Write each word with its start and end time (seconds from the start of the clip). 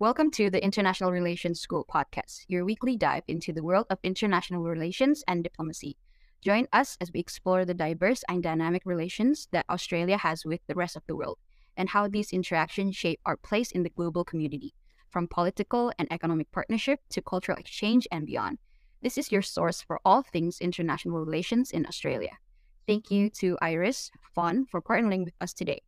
Welcome 0.00 0.30
to 0.32 0.48
the 0.48 0.62
International 0.62 1.10
Relations 1.10 1.60
School 1.60 1.84
podcast, 1.92 2.44
your 2.46 2.64
weekly 2.64 2.96
dive 2.96 3.24
into 3.26 3.52
the 3.52 3.64
world 3.64 3.86
of 3.90 3.98
international 4.04 4.62
relations 4.62 5.24
and 5.26 5.42
diplomacy. 5.42 5.96
Join 6.40 6.68
us 6.72 6.96
as 7.00 7.10
we 7.12 7.18
explore 7.18 7.64
the 7.64 7.74
diverse 7.74 8.22
and 8.28 8.40
dynamic 8.40 8.82
relations 8.84 9.48
that 9.50 9.66
Australia 9.68 10.16
has 10.16 10.44
with 10.44 10.60
the 10.68 10.76
rest 10.76 10.94
of 10.94 11.02
the 11.08 11.16
world 11.16 11.38
and 11.76 11.88
how 11.88 12.06
these 12.06 12.32
interactions 12.32 12.94
shape 12.94 13.18
our 13.26 13.36
place 13.36 13.72
in 13.72 13.82
the 13.82 13.90
global 13.90 14.22
community, 14.22 14.72
from 15.10 15.26
political 15.26 15.92
and 15.98 16.06
economic 16.12 16.52
partnership 16.52 17.00
to 17.10 17.20
cultural 17.20 17.58
exchange 17.58 18.06
and 18.12 18.24
beyond. 18.24 18.58
This 19.02 19.18
is 19.18 19.32
your 19.32 19.42
source 19.42 19.82
for 19.82 19.98
all 20.04 20.22
things 20.22 20.60
international 20.60 21.18
relations 21.18 21.72
in 21.72 21.84
Australia. 21.84 22.38
Thank 22.86 23.10
you 23.10 23.30
to 23.30 23.58
Iris 23.60 24.12
Fawn 24.32 24.64
for 24.64 24.80
partnering 24.80 25.24
with 25.24 25.34
us 25.40 25.52
today. 25.52 25.82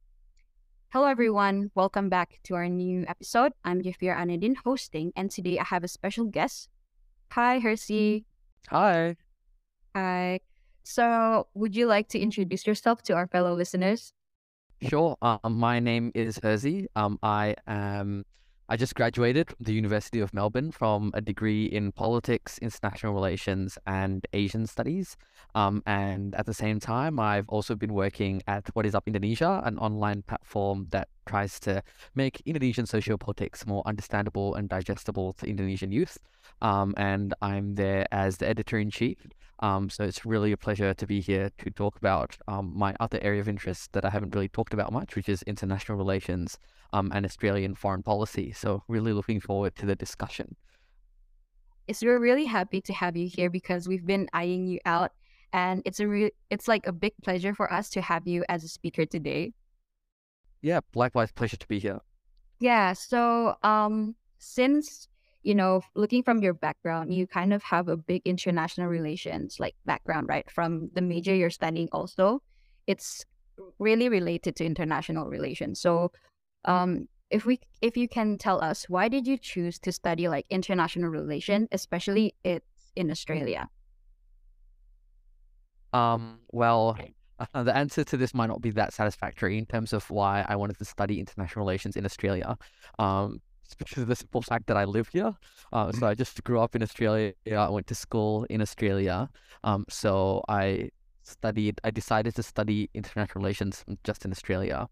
Hello, 0.92 1.06
everyone. 1.06 1.70
Welcome 1.76 2.08
back 2.08 2.40
to 2.42 2.56
our 2.56 2.68
new 2.68 3.04
episode. 3.06 3.52
I'm 3.64 3.80
Jafir 3.80 4.10
Anadin 4.12 4.56
hosting, 4.64 5.12
and 5.14 5.30
today 5.30 5.56
I 5.56 5.62
have 5.62 5.84
a 5.84 5.88
special 5.88 6.24
guest. 6.24 6.68
Hi, 7.30 7.60
Hersey. 7.60 8.24
Hi. 8.70 9.14
Hi. 9.94 10.40
So, 10.82 11.46
would 11.54 11.76
you 11.76 11.86
like 11.86 12.08
to 12.08 12.18
introduce 12.18 12.66
yourself 12.66 13.04
to 13.04 13.12
our 13.12 13.28
fellow 13.28 13.54
listeners? 13.54 14.12
Sure. 14.82 15.16
Um, 15.22 15.62
my 15.62 15.78
name 15.78 16.10
is 16.12 16.40
Hersey. 16.42 16.88
Um, 16.96 17.20
I 17.22 17.54
am 17.68 18.24
I 18.72 18.76
just 18.76 18.94
graduated 18.94 19.48
from 19.48 19.56
the 19.58 19.72
University 19.72 20.20
of 20.20 20.32
Melbourne 20.32 20.70
from 20.70 21.10
a 21.12 21.20
degree 21.20 21.64
in 21.64 21.90
politics, 21.90 22.56
international 22.58 23.12
relations, 23.12 23.76
and 23.84 24.24
Asian 24.32 24.64
studies. 24.68 25.16
Um, 25.56 25.82
and 25.86 26.36
at 26.36 26.46
the 26.46 26.54
same 26.54 26.78
time, 26.78 27.18
I've 27.18 27.48
also 27.48 27.74
been 27.74 27.92
working 27.92 28.42
at 28.46 28.68
What 28.74 28.86
is 28.86 28.94
Up 28.94 29.08
Indonesia, 29.08 29.60
an 29.64 29.76
online 29.78 30.22
platform 30.22 30.86
that 30.90 31.08
tries 31.30 31.60
to 31.60 31.82
make 32.14 32.42
Indonesian 32.44 32.86
sociopolitics 32.86 33.66
more 33.66 33.82
understandable 33.86 34.48
and 34.56 34.68
digestible 34.68 35.28
to 35.34 35.46
Indonesian 35.46 35.90
youth. 35.92 36.18
Um, 36.60 36.88
and 36.96 37.32
I'm 37.40 37.66
there 37.82 38.04
as 38.10 38.38
the 38.38 38.48
editor 38.48 38.78
in 38.78 38.90
chief. 38.90 39.18
Um, 39.60 39.90
so 39.94 40.00
it's 40.08 40.26
really 40.26 40.52
a 40.52 40.56
pleasure 40.66 40.92
to 40.94 41.06
be 41.06 41.20
here 41.20 41.50
to 41.62 41.70
talk 41.70 41.94
about 41.96 42.30
um, 42.48 42.72
my 42.84 42.94
other 42.98 43.18
area 43.22 43.40
of 43.40 43.48
interest 43.48 43.92
that 43.92 44.04
I 44.04 44.10
haven't 44.10 44.34
really 44.34 44.48
talked 44.48 44.74
about 44.74 44.90
much, 44.92 45.16
which 45.16 45.28
is 45.28 45.42
international 45.42 45.96
relations 45.98 46.58
um, 46.92 47.12
and 47.14 47.24
Australian 47.24 47.74
foreign 47.74 48.02
policy. 48.02 48.52
So 48.52 48.82
really 48.88 49.12
looking 49.12 49.40
forward 49.40 49.76
to 49.76 49.86
the 49.86 49.94
discussion. 49.94 50.56
Yes, 51.86 52.02
we're 52.02 52.20
really 52.20 52.46
happy 52.46 52.80
to 52.88 52.92
have 52.92 53.16
you 53.16 53.28
here 53.28 53.50
because 53.50 53.88
we've 53.88 54.06
been 54.06 54.28
eyeing 54.32 54.66
you 54.66 54.78
out, 54.86 55.10
and 55.52 55.82
it's 55.84 56.00
a 56.00 56.06
re- 56.06 56.36
it's 56.48 56.68
like 56.68 56.86
a 56.86 56.92
big 56.92 57.14
pleasure 57.24 57.52
for 57.52 57.66
us 57.78 57.90
to 57.90 58.00
have 58.00 58.24
you 58.32 58.44
as 58.48 58.62
a 58.64 58.68
speaker 58.68 59.04
today. 59.04 59.52
Yeah, 60.62 60.80
likewise, 60.94 61.32
pleasure 61.32 61.56
to 61.56 61.68
be 61.68 61.78
here. 61.78 62.00
Yeah. 62.60 62.92
So, 62.92 63.56
um, 63.62 64.14
since 64.38 65.08
you 65.42 65.54
know, 65.54 65.80
looking 65.94 66.22
from 66.22 66.42
your 66.42 66.52
background, 66.52 67.14
you 67.14 67.26
kind 67.26 67.52
of 67.52 67.62
have 67.62 67.88
a 67.88 67.96
big 67.96 68.22
international 68.26 68.88
relations 68.88 69.58
like 69.58 69.74
background, 69.86 70.28
right? 70.28 70.50
From 70.50 70.90
the 70.94 71.00
major 71.00 71.34
you're 71.34 71.50
studying, 71.50 71.88
also, 71.92 72.42
it's 72.86 73.24
really 73.78 74.08
related 74.08 74.56
to 74.56 74.64
international 74.64 75.28
relations. 75.28 75.80
So, 75.80 76.12
um, 76.66 77.08
if 77.30 77.46
we 77.46 77.60
if 77.80 77.96
you 77.96 78.08
can 78.08 78.36
tell 78.38 78.62
us 78.62 78.88
why 78.88 79.08
did 79.08 79.26
you 79.26 79.38
choose 79.38 79.78
to 79.78 79.92
study 79.92 80.28
like 80.28 80.46
international 80.50 81.08
relation, 81.10 81.68
especially 81.72 82.34
it's 82.44 82.92
in 82.96 83.10
Australia? 83.10 83.68
Um, 85.92 86.40
well, 86.52 86.98
uh, 87.54 87.62
the 87.62 87.76
answer 87.76 88.04
to 88.04 88.16
this 88.16 88.34
might 88.34 88.48
not 88.48 88.60
be 88.60 88.70
that 88.70 88.92
satisfactory 88.92 89.58
in 89.58 89.66
terms 89.66 89.92
of 89.92 90.08
why 90.10 90.44
I 90.48 90.56
wanted 90.56 90.78
to 90.78 90.84
study 90.84 91.18
international 91.20 91.64
relations 91.64 91.96
in 91.96 92.04
Australia. 92.04 92.56
Um, 92.98 93.40
it's 93.64 93.74
because 93.74 94.02
of 94.02 94.08
the 94.08 94.16
simple 94.16 94.42
fact 94.42 94.66
that 94.66 94.76
I 94.76 94.84
live 94.84 95.08
here. 95.08 95.32
Uh, 95.72 95.92
so 95.92 96.06
I 96.06 96.14
just 96.14 96.42
grew 96.42 96.60
up 96.60 96.74
in 96.74 96.82
Australia. 96.82 97.32
I 97.50 97.68
went 97.68 97.86
to 97.86 97.94
school 97.94 98.44
in 98.50 98.60
Australia. 98.60 99.28
Um, 99.62 99.84
so 99.88 100.42
I 100.48 100.90
studied. 101.22 101.80
I 101.84 101.90
decided 101.90 102.34
to 102.34 102.42
study 102.42 102.90
international 102.94 103.42
relations 103.42 103.84
just 104.02 104.24
in 104.24 104.32
Australia. 104.32 104.88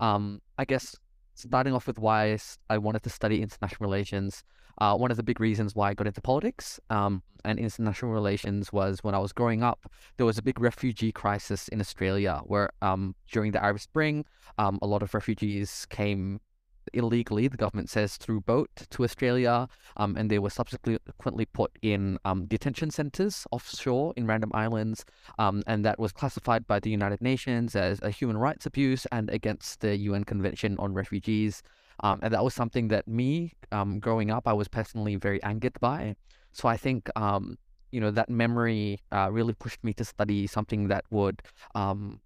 Um, 0.00 0.40
I 0.56 0.64
guess 0.64 0.96
starting 1.34 1.74
off 1.74 1.86
with 1.86 1.98
why 1.98 2.38
I 2.70 2.78
wanted 2.78 3.02
to 3.02 3.10
study 3.10 3.42
international 3.42 3.86
relations, 3.90 4.44
uh, 4.78 4.96
one 4.96 5.10
of 5.10 5.16
the 5.16 5.22
big 5.22 5.40
reasons 5.40 5.74
why 5.74 5.90
I 5.90 5.94
got 5.94 6.06
into 6.06 6.20
politics 6.20 6.80
um, 6.90 7.22
and 7.44 7.58
international 7.58 8.12
relations 8.12 8.72
was 8.72 9.00
when 9.02 9.14
I 9.14 9.18
was 9.18 9.32
growing 9.32 9.62
up, 9.62 9.90
there 10.16 10.26
was 10.26 10.38
a 10.38 10.42
big 10.42 10.60
refugee 10.60 11.12
crisis 11.12 11.68
in 11.68 11.80
Australia 11.80 12.40
where 12.44 12.70
um, 12.80 13.14
during 13.30 13.52
the 13.52 13.62
Arab 13.62 13.80
Spring, 13.80 14.24
um, 14.58 14.78
a 14.82 14.86
lot 14.86 15.02
of 15.02 15.14
refugees 15.14 15.86
came 15.90 16.40
illegally, 16.92 17.48
the 17.48 17.56
government 17.56 17.88
says, 17.88 18.16
through 18.16 18.40
boat 18.40 18.70
to 18.90 19.04
Australia, 19.04 19.68
um, 19.96 20.16
and 20.16 20.30
they 20.30 20.38
were 20.38 20.50
subsequently 20.50 21.46
put 21.46 21.70
in 21.82 22.18
um, 22.24 22.46
detention 22.46 22.90
centers 22.90 23.46
offshore 23.50 24.12
in 24.16 24.26
random 24.26 24.50
islands, 24.54 25.04
um, 25.38 25.62
and 25.66 25.84
that 25.84 25.98
was 25.98 26.12
classified 26.12 26.66
by 26.66 26.80
the 26.80 26.90
United 26.90 27.20
Nations 27.20 27.76
as 27.76 28.00
a 28.02 28.10
human 28.10 28.36
rights 28.36 28.66
abuse 28.66 29.06
and 29.12 29.30
against 29.30 29.80
the 29.80 29.96
UN 29.96 30.24
Convention 30.24 30.76
on 30.78 30.94
Refugees. 30.94 31.62
Um, 32.02 32.18
and 32.22 32.32
that 32.34 32.42
was 32.42 32.54
something 32.54 32.88
that 32.88 33.06
me, 33.06 33.52
um, 33.70 34.00
growing 34.00 34.30
up, 34.30 34.48
I 34.48 34.52
was 34.52 34.68
personally 34.68 35.16
very 35.16 35.42
angered 35.42 35.78
by. 35.80 36.16
So 36.52 36.68
I 36.68 36.76
think 36.76 37.08
um, 37.16 37.56
you 37.92 38.00
know 38.00 38.10
that 38.10 38.28
memory 38.28 38.98
uh, 39.12 39.28
really 39.30 39.52
pushed 39.52 39.84
me 39.84 39.92
to 39.94 40.04
study 40.04 40.46
something 40.46 40.88
that 40.88 41.04
would 41.10 41.42
um, 41.74 42.20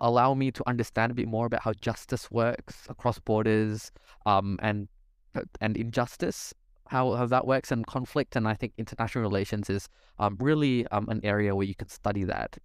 allow 0.00 0.34
me 0.34 0.50
to 0.50 0.62
understand 0.66 1.12
a 1.12 1.14
bit 1.14 1.28
more 1.28 1.46
about 1.46 1.62
how 1.62 1.72
justice 1.74 2.30
works 2.30 2.86
across 2.88 3.18
borders 3.20 3.92
um, 4.24 4.58
and 4.62 4.88
uh, 5.34 5.42
and 5.60 5.76
injustice 5.76 6.52
how, 6.88 7.12
how 7.14 7.26
that 7.26 7.46
works 7.46 7.72
and 7.72 7.86
conflict 7.86 8.36
and 8.36 8.46
i 8.46 8.54
think 8.54 8.72
international 8.78 9.22
relations 9.22 9.68
is 9.68 9.88
um, 10.18 10.36
really 10.40 10.86
an 10.92 11.20
area 11.24 11.54
where 11.54 11.66
you 11.66 11.74
can 11.74 11.88
study 11.88 12.24
that 12.24 12.56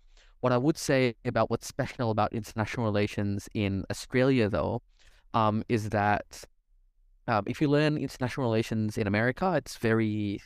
what 0.41 0.53
i 0.53 0.58
would 0.58 0.78
say 0.78 1.16
about 1.25 1.50
what's 1.50 1.68
special 1.68 2.12
about 2.12 2.31
international 2.31 2.85
relations 2.85 3.50
in 3.53 3.84
australia 3.90 4.47
though 4.47 4.81
um, 5.33 5.63
is 5.69 5.89
that 5.89 6.43
um, 7.27 7.43
if 7.47 7.61
you 7.61 7.67
learn 7.67 7.97
international 7.97 8.45
relations 8.45 8.97
in 8.97 9.07
america 9.07 9.53
it's 9.55 9.77
very 9.77 10.41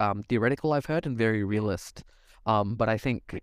um, 0.00 0.22
theoretical 0.28 0.72
i've 0.72 0.86
heard 0.86 1.06
and 1.06 1.16
very 1.16 1.44
realist 1.44 2.04
but 2.44 2.88
i 2.88 2.96
think 2.98 3.40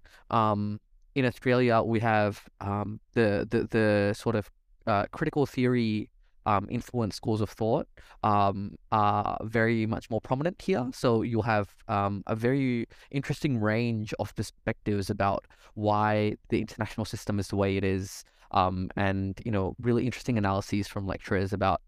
in 1.16 1.26
Australia, 1.26 1.82
we 1.82 2.00
have 2.00 2.44
um, 2.62 3.00
the, 3.14 3.48
the 3.50 3.68
the 3.70 4.14
sort 4.14 4.36
of 4.36 4.50
uh, 4.88 5.06
critical 5.12 5.46
theory 5.46 6.10
um, 6.46 6.68
influenced 6.70 7.18
schools 7.18 7.40
of 7.40 7.50
thought 7.50 7.88
um, 8.24 8.76
are 8.92 9.38
very 9.44 9.86
much 9.86 10.10
more 10.10 10.20
prominent 10.20 10.62
here. 10.62 10.90
So 10.94 11.22
you'll 11.22 11.44
have 11.44 11.74
um, 11.88 12.24
a 12.28 12.36
very 12.36 12.88
interesting 13.12 13.60
range 13.60 14.14
of 14.20 14.36
perspectives 14.36 15.10
about 15.10 15.46
why 15.76 16.36
the 16.50 16.60
international 16.60 17.06
system 17.06 17.40
is 17.40 17.48
the 17.48 17.56
way 17.56 17.78
it 17.78 17.84
is, 17.84 18.24
um, 18.54 18.90
and 18.96 19.40
you 19.46 19.52
know, 19.52 19.76
really 19.80 20.06
interesting 20.06 20.38
analyses 20.38 20.88
from 20.88 21.08
lecturers 21.08 21.54
about. 21.54 21.82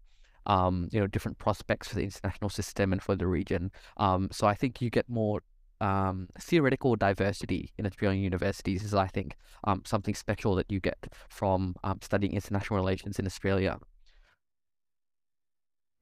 Um, 0.48 0.88
you 0.92 1.00
know, 1.00 1.08
different 1.08 1.38
prospects 1.38 1.88
for 1.88 1.96
the 1.96 2.04
international 2.04 2.50
system 2.50 2.92
and 2.92 3.02
for 3.02 3.16
the 3.16 3.26
region. 3.26 3.72
Um, 3.96 4.28
so 4.30 4.46
I 4.46 4.54
think 4.54 4.80
you 4.80 4.90
get 4.90 5.08
more 5.08 5.42
um, 5.80 6.28
theoretical 6.40 6.94
diversity 6.94 7.72
in 7.78 7.84
Australian 7.84 8.22
universities 8.22 8.84
is, 8.84 8.94
I 8.94 9.08
think, 9.08 9.34
um, 9.64 9.82
something 9.84 10.14
special 10.14 10.54
that 10.54 10.70
you 10.70 10.78
get 10.78 11.12
from 11.28 11.74
um, 11.84 11.98
studying 12.00 12.32
international 12.32 12.76
relations 12.76 13.18
in 13.18 13.26
Australia. 13.26 13.78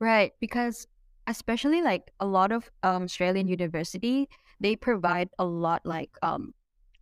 Right, 0.00 0.32
because 0.40 0.86
especially 1.26 1.80
like 1.80 2.10
a 2.20 2.26
lot 2.26 2.52
of 2.52 2.70
um, 2.82 3.04
Australian 3.04 3.48
university, 3.48 4.28
they 4.60 4.76
provide 4.76 5.30
a 5.38 5.44
lot 5.44 5.80
like 5.86 6.10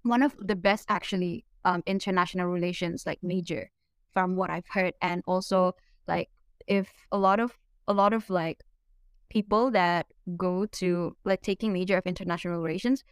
one 0.03 0.22
of 0.22 0.37
the 0.39 0.56
best 0.56 0.87
actually 0.89 1.45
um, 1.65 1.83
international 1.87 2.47
relations 2.47 3.06
like 3.06 3.19
major 3.23 3.71
from 4.12 4.37
what 4.37 4.50
I've 4.50 4.69
heard, 4.69 4.95
and 5.00 5.23
also 5.27 5.75
like 6.06 6.28
if 6.67 6.93
a 7.11 7.19
lot 7.19 7.41
of 7.41 7.59
a 7.89 7.93
lot 7.93 8.12
of 8.12 8.28
like 8.31 8.62
people 9.28 9.71
that 9.71 10.07
go 10.36 10.66
to 10.66 11.16
like 11.25 11.42
taking 11.42 11.72
major 11.72 11.97
of 11.97 12.07
international 12.07 12.60
relations, 12.60 13.03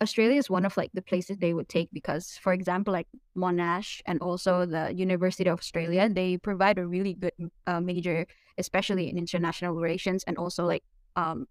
Australia 0.00 0.38
is 0.38 0.50
one 0.50 0.64
of 0.64 0.76
like 0.76 0.90
the 0.94 1.02
places 1.02 1.38
they 1.38 1.54
would 1.54 1.68
take 1.68 1.88
because, 1.92 2.38
for 2.42 2.52
example, 2.52 2.92
like 2.92 3.08
Monash 3.36 4.00
and 4.06 4.20
also 4.20 4.66
the 4.66 4.92
University 4.94 5.48
of 5.48 5.58
Australia, 5.58 6.08
they 6.08 6.36
provide 6.36 6.78
a 6.78 6.86
really 6.86 7.14
good 7.14 7.32
uh, 7.66 7.80
major, 7.80 8.26
especially 8.58 9.08
in 9.08 9.18
international 9.18 9.74
relations 9.74 10.24
and 10.26 10.36
also 10.38 10.64
like 10.64 10.84
um, 11.16 11.46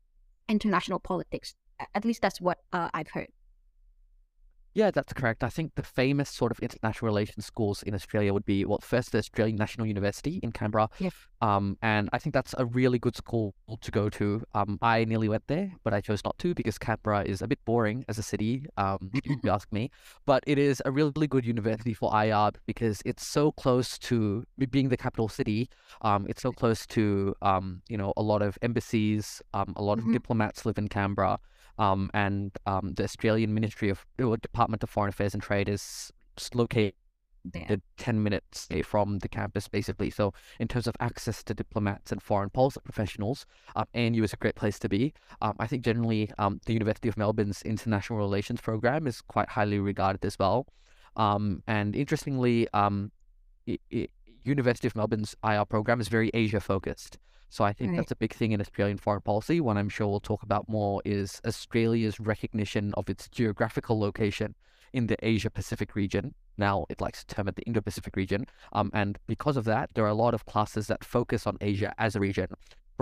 international 0.49 0.99
politics. 0.99 1.55
At 1.95 2.05
least 2.05 2.21
that's 2.21 2.39
what 2.39 2.59
uh, 2.71 2.89
I've 2.93 3.09
heard. 3.09 3.29
Yeah, 4.75 4.89
that's 4.91 5.13
correct. 5.13 5.43
I 5.43 5.49
think 5.49 5.75
the 5.75 5.83
famous 5.83 6.29
sort 6.29 6.51
of 6.51 6.59
international 6.59 7.07
relations 7.07 7.45
schools 7.45 7.83
in 7.83 7.93
Australia 7.93 8.33
would 8.33 8.45
be 8.45 8.65
well, 8.65 8.79
first 8.81 9.11
the 9.11 9.19
Australian 9.19 9.55
National 9.57 9.85
University 9.85 10.39
in 10.41 10.51
Canberra, 10.51 10.89
um, 11.41 11.77
and 11.81 12.09
I 12.11 12.17
think 12.17 12.33
that's 12.33 12.55
a 12.57 12.65
really 12.65 12.97
good 12.97 13.15
school 13.15 13.53
to 13.81 13.91
go 13.91 14.09
to. 14.09 14.43
Um, 14.55 14.79
I 14.81 15.05
nearly 15.05 15.29
went 15.29 15.45
there, 15.47 15.73
but 15.83 15.93
I 15.93 16.01
chose 16.01 16.21
not 16.23 16.37
to 16.39 16.55
because 16.55 16.77
Canberra 16.79 17.23
is 17.23 17.41
a 17.41 17.47
bit 17.47 17.59
boring 17.65 18.03
as 18.07 18.17
a 18.17 18.23
city, 18.23 18.65
um, 18.77 19.11
if 19.13 19.43
you 19.43 19.51
ask 19.51 19.71
me. 19.71 19.91
But 20.25 20.43
it 20.47 20.57
is 20.57 20.81
a 20.85 20.91
really 20.91 21.27
good 21.27 21.45
university 21.45 21.93
for 21.93 22.09
IR 22.25 22.51
because 22.65 23.01
it's 23.05 23.25
so 23.27 23.51
close 23.51 23.99
to 24.09 24.43
being 24.71 24.89
the 24.89 24.97
capital 24.97 25.29
city. 25.29 25.69
Um, 26.01 26.25
it's 26.27 26.41
so 26.41 26.51
close 26.51 26.87
to 26.87 27.35
um, 27.41 27.81
you 27.89 27.97
know, 27.97 28.13
a 28.17 28.23
lot 28.23 28.41
of 28.41 28.57
embassies. 28.61 29.41
Um, 29.53 29.73
a 29.75 29.83
lot 29.83 29.99
of 29.99 30.05
Mhm. 30.05 30.13
diplomats 30.13 30.65
live 30.65 30.77
in 30.79 30.87
Canberra 30.87 31.37
um, 31.77 32.09
and 32.13 32.51
um, 32.65 32.93
the 32.95 33.03
Australian 33.03 33.53
Ministry 33.53 33.89
of 33.89 34.05
or 34.19 34.37
Department 34.37 34.83
of 34.83 34.89
Foreign 34.89 35.09
Affairs 35.09 35.33
and 35.33 35.41
Trade 35.41 35.69
is 35.69 36.11
located 36.53 36.93
Damn. 37.49 37.81
10 37.97 38.23
minutes 38.23 38.67
away 38.71 38.83
from 38.83 39.19
the 39.19 39.27
campus, 39.27 39.67
basically. 39.67 40.09
So, 40.09 40.33
in 40.59 40.69
terms 40.69 40.87
of 40.87 40.95
access 41.01 41.43
to 41.43 41.53
diplomats 41.53 42.11
and 42.11 42.21
foreign 42.21 42.49
policy 42.49 42.79
professionals, 42.83 43.45
um, 43.75 43.85
ANU 43.93 44.23
is 44.23 44.31
a 44.31 44.37
great 44.37 44.55
place 44.55 44.79
to 44.79 44.87
be. 44.87 45.13
Um, 45.41 45.55
I 45.59 45.67
think 45.67 45.83
generally 45.83 46.31
um, 46.37 46.61
the 46.65 46.73
University 46.73 47.09
of 47.09 47.17
Melbourne's 47.17 47.61
international 47.63 48.17
relations 48.17 48.61
program 48.61 49.07
is 49.07 49.19
quite 49.21 49.49
highly 49.49 49.79
regarded 49.79 50.23
as 50.23 50.39
well. 50.39 50.67
Um, 51.17 51.63
and 51.67 51.95
interestingly, 51.95 52.67
um, 52.73 53.11
i 53.67 53.77
i 53.91 54.07
University 54.45 54.87
of 54.87 54.95
Melbourne's 54.95 55.35
IR 55.43 55.65
program 55.65 55.99
is 56.01 56.07
very 56.07 56.29
Asia 56.33 56.59
focused. 56.59 57.17
So 57.49 57.63
I 57.63 57.71
think 57.73 57.91
Right. 57.91 57.97
that's 57.97 58.11
a 58.11 58.15
big 58.15 58.33
thing 58.33 58.51
in 58.51 58.59
Australian 58.61 58.97
foreign 58.97 59.21
policy. 59.21 59.61
One 59.61 59.77
I'm 59.77 59.89
sure 59.89 60.07
we'll 60.07 60.19
talk 60.19 60.41
about 60.43 60.67
more 60.67 61.01
is 61.05 61.39
Australia's 61.45 62.19
recognition 62.19 62.93
of 62.95 63.09
its 63.09 63.27
geographical 63.29 63.99
location 63.99 64.55
in 64.91 65.07
the 65.07 65.17
Asia 65.25 65.49
Pacific 65.49 65.95
region. 65.95 66.33
Now 66.57 66.85
it 66.89 66.99
likes 67.01 67.23
to 67.23 67.35
term 67.35 67.47
it 67.47 67.55
the 67.55 67.63
Indo 67.63 67.81
Pacific 67.81 68.15
region. 68.15 68.45
Um, 68.71 68.89
and 68.93 69.17
because 69.27 69.55
of 69.57 69.65
that, 69.65 69.91
there 69.93 70.03
are 70.03 70.09
a 70.09 70.13
lot 70.15 70.33
of 70.33 70.45
classes 70.45 70.87
that 70.87 71.03
focus 71.03 71.45
on 71.45 71.57
Asia 71.61 71.93
as 71.97 72.15
a 72.15 72.19
region. 72.19 72.47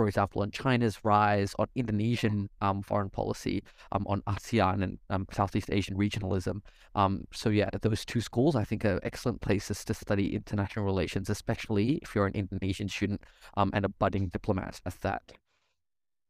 For 0.02 0.08
example, 0.08 0.42
on 0.42 0.50
China's 0.50 1.04
rise, 1.04 1.54
on 1.60 1.68
Indonesian 1.76 2.50
um, 2.60 2.82
foreign 2.82 3.08
policy, 3.08 3.62
um, 3.92 4.04
on 4.08 4.20
ASEAN 4.22 4.82
and 4.82 4.98
um, 5.10 5.28
Southeast 5.30 5.70
Asian 5.70 5.96
regionalism. 5.96 6.62
Um, 6.96 7.28
so 7.32 7.50
yeah, 7.50 7.70
those 7.82 8.04
two 8.04 8.20
schools 8.20 8.56
I 8.56 8.64
think 8.64 8.84
are 8.84 8.98
excellent 9.04 9.40
places 9.42 9.84
to 9.84 9.94
study 9.94 10.34
international 10.34 10.84
relations, 10.84 11.30
especially 11.30 12.00
if 12.02 12.16
you're 12.16 12.26
an 12.26 12.34
Indonesian 12.34 12.88
student 12.88 13.20
um, 13.56 13.70
and 13.74 13.84
a 13.84 13.88
budding 13.88 14.26
diplomat 14.26 14.80
at 14.84 15.00
that. 15.02 15.22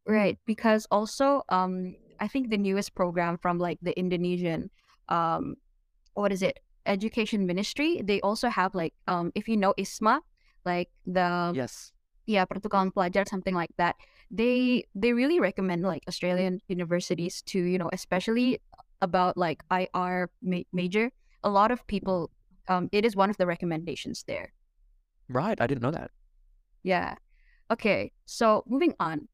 Right, 0.07 0.39
because 0.45 0.87
also 0.91 1.41
um 1.49 1.97
I 2.21 2.29
think 2.29 2.51
the 2.51 2.59
newest 2.59 2.95
program 2.95 3.39
from 3.39 3.59
like 3.59 3.79
the 3.81 3.99
Indonesian 3.99 4.69
um 5.09 5.55
what 6.13 6.31
is 6.31 6.43
it? 6.43 6.59
Education 6.85 7.47
Ministry, 7.47 8.03
they 8.05 8.21
also 8.21 8.51
have 8.51 8.75
like 8.75 8.93
um 9.09 9.33
if 9.35 9.49
you 9.49 9.57
know 9.57 9.73
IISMA, 9.79 10.21
like 10.67 10.91
the 11.07 11.53
Yes. 11.55 11.93
Yeah, 12.27 12.45
pertukaran 12.45 12.93
pelajar 12.93 13.27
something 13.29 13.55
like 13.55 13.71
that. 13.79 13.97
They 14.31 14.85
they 14.95 15.13
really 15.13 15.41
recommend 15.41 15.83
like 15.83 16.03
Australian 16.09 16.61
universities 16.69 17.43
to, 17.53 17.59
you 17.59 17.79
know, 17.79 17.91
especially 17.93 18.61
about 19.01 19.37
like 19.37 19.63
IR 19.71 20.31
ma- 20.43 20.69
major. 20.73 21.11
A 21.43 21.51
lot 21.51 21.71
of 21.71 21.87
people 21.87 22.31
um 22.69 22.89
it 22.93 23.05
is 23.05 23.17
one 23.17 23.31
of 23.31 23.37
the 23.37 23.47
recommendations 23.47 24.25
there. 24.27 24.53
Right. 25.29 25.61
I 25.61 25.67
didn't 25.67 25.83
know 25.83 25.91
that. 25.91 26.11
Yeah. 26.83 27.17
Okay. 27.71 28.13
So 28.27 28.65
moving 28.67 28.95
on. 29.01 29.29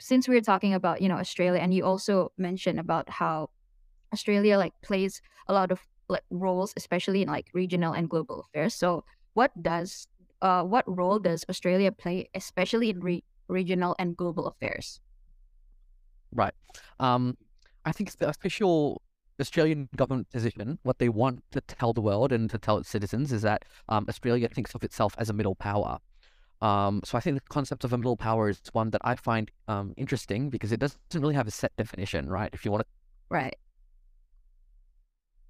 Since 0.00 0.28
we 0.28 0.36
are 0.36 0.42
talking 0.44 0.74
about, 0.74 1.00
you 1.00 1.08
know, 1.08 1.16
Australia 1.16 1.60
and 1.60 1.72
you 1.72 1.84
also 1.84 2.32
mentioned 2.36 2.80
about 2.80 3.08
how 3.08 3.48
Australia 4.12 4.58
like 4.58 4.74
plays 4.82 5.22
a 5.48 5.54
lot 5.54 5.70
of 5.70 5.80
like 6.08 6.24
roles, 6.30 6.74
especially 6.76 7.22
in 7.22 7.28
like 7.28 7.48
regional 7.54 7.92
and 7.94 8.10
global 8.10 8.40
affairs. 8.40 8.74
So 8.74 9.04
what 9.34 9.50
does 9.62 10.06
uh 10.42 10.62
what 10.62 10.84
role 10.86 11.18
does 11.18 11.44
Australia 11.48 11.92
play, 11.92 12.28
especially 12.34 12.90
in 12.90 13.00
re- 13.00 13.24
regional 13.48 13.94
and 13.98 14.16
global 14.16 14.46
affairs? 14.46 15.00
Right. 16.32 16.54
Um, 16.98 17.36
I 17.84 17.92
think 17.92 18.10
the 18.16 18.28
official 18.28 19.02
Australian 19.40 19.88
government 19.96 20.30
position, 20.30 20.78
what 20.82 20.98
they 20.98 21.08
want 21.08 21.42
to 21.52 21.60
tell 21.60 21.92
the 21.92 22.00
world 22.00 22.32
and 22.32 22.48
to 22.50 22.58
tell 22.58 22.78
its 22.78 22.88
citizens, 22.88 23.32
is 23.32 23.42
that 23.42 23.64
um, 23.88 24.06
Australia 24.08 24.48
thinks 24.48 24.74
of 24.74 24.82
itself 24.84 25.14
as 25.18 25.28
a 25.28 25.32
middle 25.32 25.54
power. 25.54 25.98
Um, 26.62 27.02
so 27.04 27.18
I 27.18 27.20
think 27.20 27.36
the 27.36 27.42
concept 27.48 27.84
of 27.84 27.92
a 27.92 27.98
middle 27.98 28.16
power 28.16 28.48
is 28.48 28.60
one 28.72 28.90
that 28.90 29.02
I 29.04 29.16
find 29.16 29.50
um, 29.68 29.92
interesting 29.96 30.50
because 30.50 30.72
it 30.72 30.80
doesn't 30.80 30.98
really 31.14 31.34
have 31.34 31.48
a 31.48 31.50
set 31.50 31.76
definition, 31.76 32.28
right? 32.28 32.50
If 32.52 32.64
you 32.64 32.70
want 32.70 32.82
to 32.82 32.86
Right. 33.28 33.56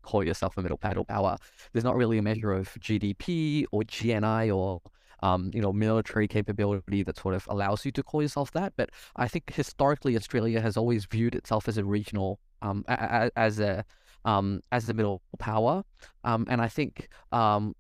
Call 0.05 0.23
yourself 0.25 0.57
a 0.57 0.63
middle 0.63 0.79
paddle 0.87 1.05
power. 1.05 1.37
There's 1.73 1.85
not 1.91 1.97
really 1.97 2.19
a 2.19 2.23
measure 2.31 2.53
of 2.53 2.69
GDP 2.87 3.67
or 3.73 3.83
GNI 3.83 4.55
or 4.57 4.81
um, 5.23 5.51
you 5.55 5.63
know 5.65 5.73
military 5.73 6.29
capability 6.29 7.03
that 7.03 7.17
sort 7.19 7.35
of 7.35 7.47
allows 7.55 7.85
you 7.87 7.93
to 7.93 8.03
call 8.03 8.21
yourself 8.23 8.51
that. 8.53 8.73
But 8.77 8.91
I 9.17 9.27
think 9.29 9.45
historically 9.55 10.17
Australia 10.17 10.61
has 10.61 10.77
always 10.77 11.07
viewed 11.07 11.35
itself 11.35 11.69
as 11.69 11.79
a 11.79 11.85
regional 11.85 12.39
um, 12.63 12.85
a- 12.89 13.09
a- 13.27 13.39
as 13.47 13.59
a 13.61 13.85
um, 14.25 14.61
as 14.73 14.87
the 14.87 14.95
middle 14.95 15.21
power, 15.39 15.85
um, 16.25 16.47
and 16.49 16.61
I 16.63 16.69
think 16.69 17.09
um, 17.33 17.75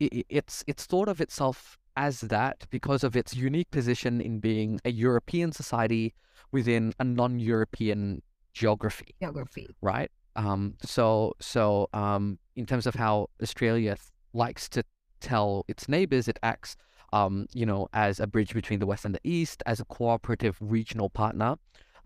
i 0.00 0.08
i- 0.18 0.24
it's 0.40 0.64
it's 0.66 0.84
thought 0.86 1.08
of 1.08 1.20
itself 1.20 1.78
as 1.96 2.20
that 2.36 2.56
because 2.70 3.04
of 3.04 3.14
its 3.20 3.34
unique 3.36 3.70
position 3.70 4.20
in 4.28 4.40
being 4.40 4.80
a 4.84 4.90
European 4.90 5.52
society 5.52 6.14
within 6.50 6.84
a 6.98 7.04
non-European 7.04 8.22
geography 8.54 9.14
Geography. 9.20 9.66
right? 9.82 10.10
Um, 10.36 10.74
so 10.82 11.34
so 11.40 11.88
um, 11.92 12.38
in 12.56 12.66
terms 12.66 12.86
of 12.86 12.94
how 12.94 13.28
Australia 13.42 13.94
th- 13.94 14.08
likes 14.32 14.68
to 14.70 14.84
tell 15.20 15.64
its 15.68 15.88
neighbors, 15.88 16.28
it 16.28 16.38
acts, 16.42 16.76
um, 17.12 17.46
you 17.52 17.66
know, 17.66 17.88
as 17.92 18.18
a 18.20 18.26
bridge 18.26 18.54
between 18.54 18.80
the 18.80 18.86
West 18.86 19.04
and 19.04 19.14
the 19.14 19.20
East, 19.24 19.62
as 19.66 19.80
a 19.80 19.84
cooperative 19.84 20.56
regional 20.60 21.10
partner. 21.10 21.56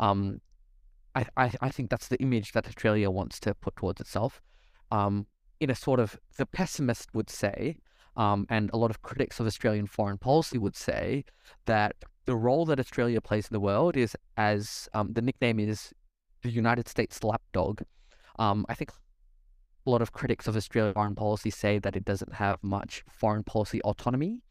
Um, 0.01 0.41
I, 1.15 1.27
I 1.37 1.51
I 1.61 1.69
think 1.71 1.91
that's 1.91 2.09
the 2.09 2.21
image 2.21 2.53
that 2.53 2.67
Australia 2.67 3.11
wants 3.11 3.41
to 3.41 3.55
put 3.55 3.77
towards 3.77 4.01
itself. 4.01 4.43
Um, 4.91 5.27
in 5.61 5.71
a 5.71 5.75
sort 5.75 6.01
of 6.01 6.19
the 6.37 6.47
pessimist 6.47 7.15
would 7.15 7.31
say, 7.31 7.79
um, 8.17 8.47
and 8.51 8.71
a 8.73 8.77
lot 8.77 8.91
of 8.91 9.03
critics 9.03 9.41
of 9.41 9.47
Australian 9.47 9.87
foreign 9.87 10.19
policy 10.19 10.59
would 10.59 10.77
say 10.77 11.25
that 11.67 11.97
the 12.27 12.37
role 12.37 12.65
that 12.67 12.81
Australia 12.81 13.21
plays 13.21 13.47
in 13.49 13.55
the 13.55 13.61
world 13.61 13.97
is 13.97 14.17
as 14.37 14.89
um, 14.95 15.13
the 15.13 15.23
nickname 15.23 15.61
is 15.61 15.93
the 16.43 16.51
United 16.51 16.89
States 16.89 17.23
lapdog. 17.25 17.83
Um, 18.39 18.67
I 18.69 18.75
think 18.75 18.91
a 19.87 19.91
lot 19.91 20.03
of 20.03 20.13
critics 20.13 20.47
of 20.47 20.57
Australian 20.57 20.95
foreign 20.95 21.15
policy 21.15 21.51
say 21.51 21.79
that 21.79 21.97
it 21.97 22.05
doesn't 22.05 22.35
have 22.35 22.59
much 22.63 23.05
foreign 23.09 23.45
policy 23.45 23.81
autonomy, 23.83 24.43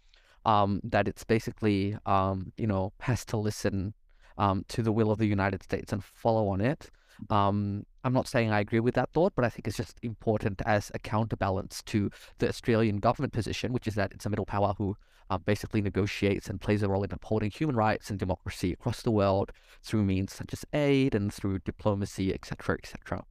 um, 0.46 0.80
that 0.84 1.08
it's 1.08 1.24
basically, 1.24 1.98
um, 2.06 2.54
you 2.58 2.68
know, 2.68 2.94
has 3.02 3.26
to 3.26 3.38
listen 3.38 3.94
um, 4.38 4.66
to 4.70 4.82
the 4.82 4.92
will 4.92 5.12
of 5.12 5.20
the 5.20 5.26
United 5.26 5.64
States 5.64 5.92
and 5.92 6.04
follow 6.04 6.48
on 6.48 6.62
it. 6.62 6.90
Um, 7.30 7.86
I'm 8.04 8.14
not 8.14 8.28
saying 8.28 8.52
I 8.52 8.60
agree 8.60 8.82
with 8.82 8.96
that 8.96 9.12
thought, 9.12 9.34
but 9.36 9.46
I 9.46 9.50
think 9.50 9.68
it's 9.68 9.78
just 9.78 9.98
important 10.04 10.62
as 10.66 10.92
a 10.94 11.00
counterbalance 11.00 11.82
to 11.84 12.10
the 12.40 12.50
Australian 12.50 12.98
government 12.98 13.34
position, 13.34 13.74
which 13.74 13.88
is 13.88 13.96
that 13.96 14.12
it's 14.12 14.26
a 14.26 14.30
middle 14.30 14.46
power 14.46 14.74
who 14.78 14.96
uh, 15.30 15.38
basically 15.38 15.82
negotiates 15.82 16.50
and 16.50 16.62
plays 16.62 16.84
a 16.84 16.90
role 16.90 17.04
in 17.04 17.12
upholding 17.12 17.50
human 17.50 17.76
rights 17.76 18.10
and 18.10 18.20
democracy 18.20 18.74
across 18.74 19.02
the 19.02 19.12
world 19.12 19.52
through 19.82 20.04
means 20.04 20.34
such 20.34 20.54
as 20.54 20.66
aid 20.74 21.16
and 21.16 21.34
through 21.34 21.60
diplomacy, 21.60 22.34
etc., 22.34 22.78
etc. 22.78 23.24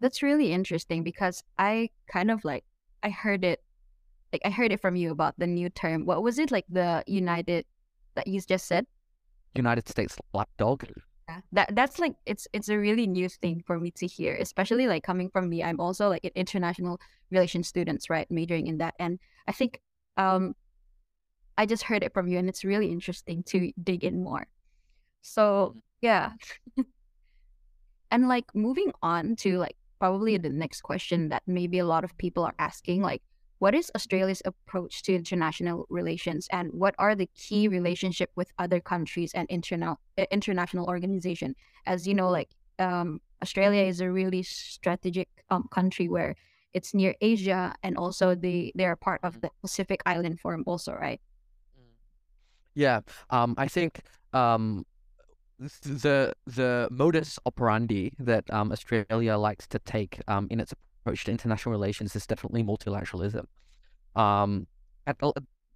That's 0.00 0.22
really 0.22 0.52
interesting 0.52 1.02
because 1.02 1.42
I 1.58 1.90
kind 2.10 2.30
of 2.30 2.44
like 2.44 2.64
I 3.02 3.10
heard 3.10 3.44
it 3.44 3.62
like 4.32 4.42
I 4.44 4.50
heard 4.50 4.72
it 4.72 4.80
from 4.80 4.96
you 4.96 5.10
about 5.10 5.34
the 5.38 5.46
new 5.46 5.68
term. 5.70 6.04
What 6.04 6.22
was 6.22 6.38
it 6.38 6.50
like 6.50 6.66
the 6.68 7.02
United 7.06 7.64
that 8.14 8.26
you 8.26 8.40
just 8.40 8.66
said? 8.66 8.86
United 9.54 9.88
States 9.88 10.16
lapdog. 10.32 10.84
Yeah. 11.28 11.40
That 11.52 11.74
that's 11.74 11.98
like 11.98 12.14
it's 12.26 12.46
it's 12.52 12.68
a 12.68 12.78
really 12.78 13.06
new 13.06 13.28
thing 13.28 13.62
for 13.66 13.78
me 13.78 13.90
to 13.92 14.06
hear, 14.06 14.36
especially 14.36 14.86
like 14.86 15.02
coming 15.02 15.30
from 15.30 15.48
me. 15.48 15.62
I'm 15.62 15.80
also 15.80 16.08
like 16.08 16.24
an 16.24 16.32
international 16.34 17.00
relations 17.30 17.68
students, 17.68 18.08
right? 18.08 18.30
Majoring 18.30 18.66
in 18.66 18.78
that. 18.78 18.94
And 18.98 19.18
I 19.46 19.52
think 19.52 19.80
um 20.16 20.54
I 21.56 21.66
just 21.66 21.82
heard 21.82 22.02
it 22.02 22.14
from 22.14 22.28
you 22.28 22.38
and 22.38 22.48
it's 22.48 22.64
really 22.64 22.90
interesting 22.90 23.42
to 23.44 23.72
dig 23.82 24.04
in 24.04 24.22
more. 24.22 24.46
So 25.22 25.74
yeah. 26.00 26.32
and 28.10 28.28
like 28.28 28.54
moving 28.54 28.92
on 29.02 29.36
to 29.36 29.58
like 29.58 29.76
probably 29.98 30.36
the 30.36 30.50
next 30.50 30.82
question 30.82 31.28
that 31.30 31.42
maybe 31.46 31.78
a 31.78 31.86
lot 31.86 32.04
of 32.04 32.16
people 32.18 32.44
are 32.44 32.54
asking, 32.58 33.02
like 33.02 33.22
what 33.58 33.74
is 33.74 33.90
Australia's 33.94 34.42
approach 34.44 35.02
to 35.02 35.14
international 35.14 35.86
relations 35.90 36.46
and 36.52 36.70
what 36.72 36.94
are 36.98 37.14
the 37.14 37.28
key 37.34 37.66
relationship 37.68 38.30
with 38.36 38.52
other 38.58 38.80
countries 38.80 39.32
and 39.34 39.48
internal 39.50 39.98
uh, 40.16 40.26
international 40.30 40.86
organization? 40.86 41.54
As 41.86 42.06
you 42.06 42.14
know, 42.14 42.30
like 42.30 42.50
um, 42.78 43.20
Australia 43.42 43.82
is 43.82 44.00
a 44.00 44.10
really 44.10 44.42
strategic 44.42 45.28
um, 45.50 45.68
country 45.70 46.08
where 46.08 46.36
it's 46.72 46.94
near 46.94 47.14
Asia 47.20 47.74
and 47.82 47.96
also 47.96 48.34
they 48.34 48.72
they 48.76 48.84
are 48.84 48.96
part 48.96 49.20
of 49.24 49.40
the 49.40 49.50
Pacific 49.62 50.02
Island 50.06 50.38
Forum 50.38 50.62
also, 50.66 50.92
right? 50.92 51.20
Yeah, 52.74 53.00
um, 53.30 53.54
I 53.58 53.66
think 53.66 54.02
um, 54.32 54.86
the 55.58 56.32
the 56.46 56.88
modus 56.90 57.38
operandi 57.44 58.12
that 58.18 58.44
um, 58.52 58.70
Australia 58.72 59.36
likes 59.36 59.66
to 59.68 59.78
take 59.80 60.20
um, 60.28 60.46
in 60.50 60.60
its 60.60 60.72
approach 60.72 61.24
to 61.24 61.30
international 61.30 61.72
relations 61.72 62.14
is 62.14 62.26
definitely 62.26 62.62
multilateralism. 62.62 63.44
Um, 64.14 64.66
at 65.06 65.16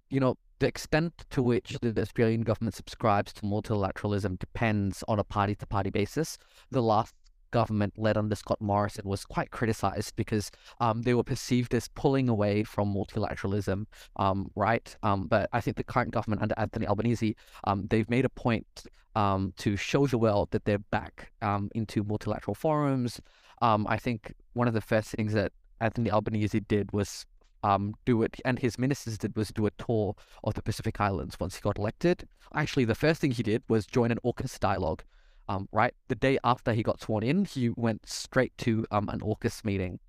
you 0.09 0.19
know 0.19 0.37
the 0.59 0.67
extent 0.67 1.25
to 1.31 1.41
which 1.41 1.75
the 1.81 2.01
Australian 2.01 2.41
government 2.41 2.75
subscribes 2.75 3.33
to 3.33 3.41
multilateralism 3.41 4.39
depends 4.39 5.03
on 5.07 5.19
a 5.19 5.23
party 5.23 5.55
to 5.55 5.65
party 5.65 5.89
basis. 5.89 6.37
The 6.71 6.81
last 6.81 7.13
government 7.53 7.93
led 7.97 8.17
under 8.17 8.35
Scott 8.35 8.59
Morrison 8.59 9.07
was 9.07 9.23
quite 9.23 9.51
criticized 9.51 10.15
because 10.15 10.49
um, 10.79 11.03
they 11.03 11.13
were 11.13 11.23
perceived 11.23 11.73
as 11.75 11.87
pulling 11.89 12.27
away 12.27 12.63
from 12.63 12.93
multilateralism, 12.93 13.85
um, 14.17 14.49
right? 14.55 14.87
Um, 15.03 15.27
but 15.27 15.49
I 15.53 15.61
think 15.61 15.77
the 15.77 15.83
current 15.83 16.11
government 16.11 16.41
under 16.41 16.55
Anthony 16.57 16.87
Albanese, 16.87 17.35
um, 17.65 17.85
they've 17.89 18.09
made 18.09 18.25
a 18.25 18.29
point 18.29 18.67
um, 19.15 19.53
to 19.57 19.77
show 19.77 20.07
the 20.07 20.17
world 20.17 20.49
that 20.51 20.65
they're 20.65 20.87
back 20.97 21.31
um, 21.43 21.69
into 21.75 22.03
multilateral 22.03 22.55
forums. 22.55 23.21
I 23.61 23.97
think 23.97 24.33
one 24.53 24.67
of 24.67 24.73
the 24.73 24.81
first 24.81 25.11
things 25.11 25.31
that 25.33 25.53
Anthony 25.79 26.11
Albanese 26.11 26.59
did 26.75 26.91
was 26.91 27.25
um, 27.63 27.93
do 28.03 28.23
it, 28.23 28.41
and 28.43 28.59
his 28.59 28.77
ministers 28.77 29.17
did 29.17 29.37
was 29.37 29.49
do 29.49 29.65
a 29.65 29.71
tour 29.71 30.15
of 30.43 30.53
the 30.55 30.61
Pacific 30.61 30.99
Islands 30.99 31.39
once 31.39 31.55
he 31.55 31.61
got 31.61 31.77
elected. 31.77 32.27
Actually, 32.53 32.85
the 32.85 33.01
first 33.05 33.21
thing 33.21 33.31
he 33.31 33.43
did 33.43 33.63
was 33.69 33.85
join 33.85 34.11
an 34.11 34.19
AUKUS 34.25 34.59
dialogue 34.59 35.03
um, 35.49 35.67
right, 35.71 35.93
the 36.07 36.15
day 36.15 36.37
after 36.43 36.73
he 36.73 36.83
got 36.83 37.01
sworn 37.01 37.23
in, 37.23 37.45
he 37.45 37.69
went 37.69 38.07
straight 38.07 38.57
to 38.59 38.85
um, 38.91 39.09
an 39.09 39.19
AUKUS 39.19 39.63
meeting. 39.65 39.99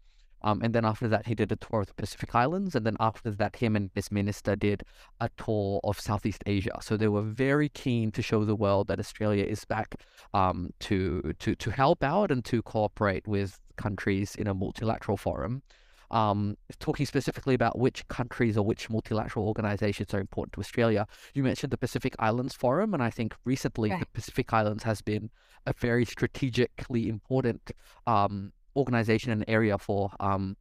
Um, 0.43 0.61
and 0.63 0.75
then 0.75 0.85
after 0.85 1.09
that, 1.09 1.27
he 1.27 1.35
did 1.35 1.51
a 1.53 1.57
tour 1.57 1.81
of 1.81 1.87
the 1.87 1.95
Pacific 1.95 2.35
Islands. 2.35 2.75
And 2.75 2.85
then 2.85 2.99
after 3.01 3.31
that, 3.31 3.57
him 3.57 3.75
and 3.77 3.91
his 3.95 4.13
minister 4.13 4.55
did 4.55 4.83
a 5.21 5.31
tour 5.39 5.81
of 5.85 5.99
Southeast 5.99 6.45
Asia. 6.45 6.77
So 6.83 6.99
they 6.99 7.09
were 7.09 7.23
very 7.23 7.71
keen 7.71 8.13
to 8.13 8.21
show 8.21 8.45
the 8.45 8.55
world 8.55 8.89
that 8.89 9.01
Australia 9.01 9.45
is 9.45 9.65
back 9.65 9.95
um, 10.35 10.71
to, 10.81 11.33
to, 11.39 11.55
to 11.55 11.71
help 11.71 12.05
out 12.05 12.31
and 12.31 12.45
to 12.45 12.61
cooperate 12.61 13.27
with 13.27 13.59
countries 13.77 14.35
in 14.35 14.47
a 14.47 14.55
multilateral 14.55 15.17
forum 15.17 15.63
um, 16.11 16.57
talking 16.79 17.07
specifically 17.07 17.55
about 17.55 17.79
which 17.79 18.07
countries 18.09 18.57
or 18.57 18.65
which 18.65 18.91
multilateral 18.91 19.47
organizations 19.47 20.13
are 20.15 20.21
important 20.21 20.53
to 20.55 20.61
Australia, 20.61 21.07
you 21.35 21.43
mentioned 21.43 21.73
the 21.73 21.79
Pacific 21.79 22.15
Islands 22.19 22.55
Forum, 22.55 22.95
and 22.95 23.03
I 23.03 23.11
think 23.11 23.35
recently 23.45 23.91
right. 23.91 24.01
the 24.01 24.07
Pacific 24.07 24.53
Islands 24.53 24.85
has 24.85 25.03
been 25.03 25.31
a 25.67 25.73
very 25.73 26.05
strategically 26.05 27.09
important 27.09 27.71
um, 28.07 28.53
organization 28.77 29.31
and 29.31 29.45
area 29.49 29.79
for 29.79 30.11
um, 30.21 30.57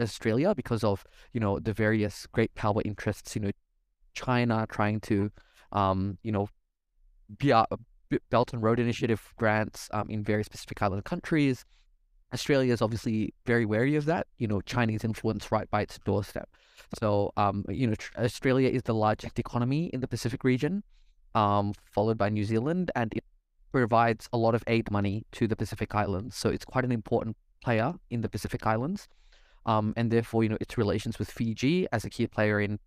Australia 0.00 0.54
because 0.54 0.82
of 0.82 1.04
you 1.32 1.40
know 1.40 1.58
the 1.58 1.72
various 1.72 2.26
great 2.32 2.54
power 2.54 2.80
interests. 2.84 3.34
You 3.36 3.42
know, 3.42 3.50
China 4.14 4.66
trying 4.68 5.00
to 5.00 5.30
um, 5.72 6.18
you 6.22 6.32
know 6.32 6.48
be 7.38 7.50
a 7.50 7.66
Belt 8.30 8.52
and 8.52 8.62
Road 8.62 8.80
Initiative 8.80 9.34
grants 9.36 9.88
um, 9.92 10.08
in 10.08 10.24
various 10.24 10.48
Pacific 10.48 10.80
Island 10.80 11.04
countries. 11.04 11.64
Australia 12.32 12.72
is 12.72 12.82
obviously 12.82 13.32
very 13.46 13.64
wary 13.64 13.96
of 13.96 14.04
that. 14.06 14.26
You 14.38 14.48
know, 14.48 14.60
Chinese 14.60 15.04
influence 15.04 15.50
right 15.50 15.70
by 15.70 15.82
its 15.82 15.98
doorstep. 16.04 16.48
So, 16.98 17.32
um, 17.36 17.64
you 17.68 17.86
know, 17.86 17.94
tr- 17.94 18.18
Australia 18.18 18.68
is 18.68 18.82
the 18.82 18.94
largest 18.94 19.38
economy 19.38 19.86
in 19.92 20.00
the 20.00 20.08
Pacific 20.08 20.44
region, 20.44 20.82
um, 21.34 21.74
followed 21.92 22.18
by 22.18 22.28
New 22.28 22.44
Zealand, 22.44 22.90
and 22.94 23.12
it 23.14 23.24
provides 23.72 24.28
a 24.32 24.38
lot 24.38 24.54
of 24.54 24.64
aid 24.66 24.90
money 24.90 25.24
to 25.32 25.46
the 25.46 25.56
Pacific 25.56 25.94
Islands. 25.94 26.36
So 26.36 26.48
it's 26.48 26.64
quite 26.64 26.84
an 26.84 26.92
important 26.92 27.36
player 27.62 27.94
in 28.10 28.22
the 28.22 28.28
Pacific 28.28 28.66
Islands, 28.66 29.08
um, 29.66 29.92
and 29.96 30.10
therefore, 30.10 30.42
you 30.42 30.48
know, 30.48 30.58
its 30.60 30.78
relations 30.78 31.18
with 31.18 31.30
Fiji 31.30 31.86
as 31.92 32.04
a 32.04 32.10
key 32.10 32.26
player 32.26 32.60
in 32.60 32.78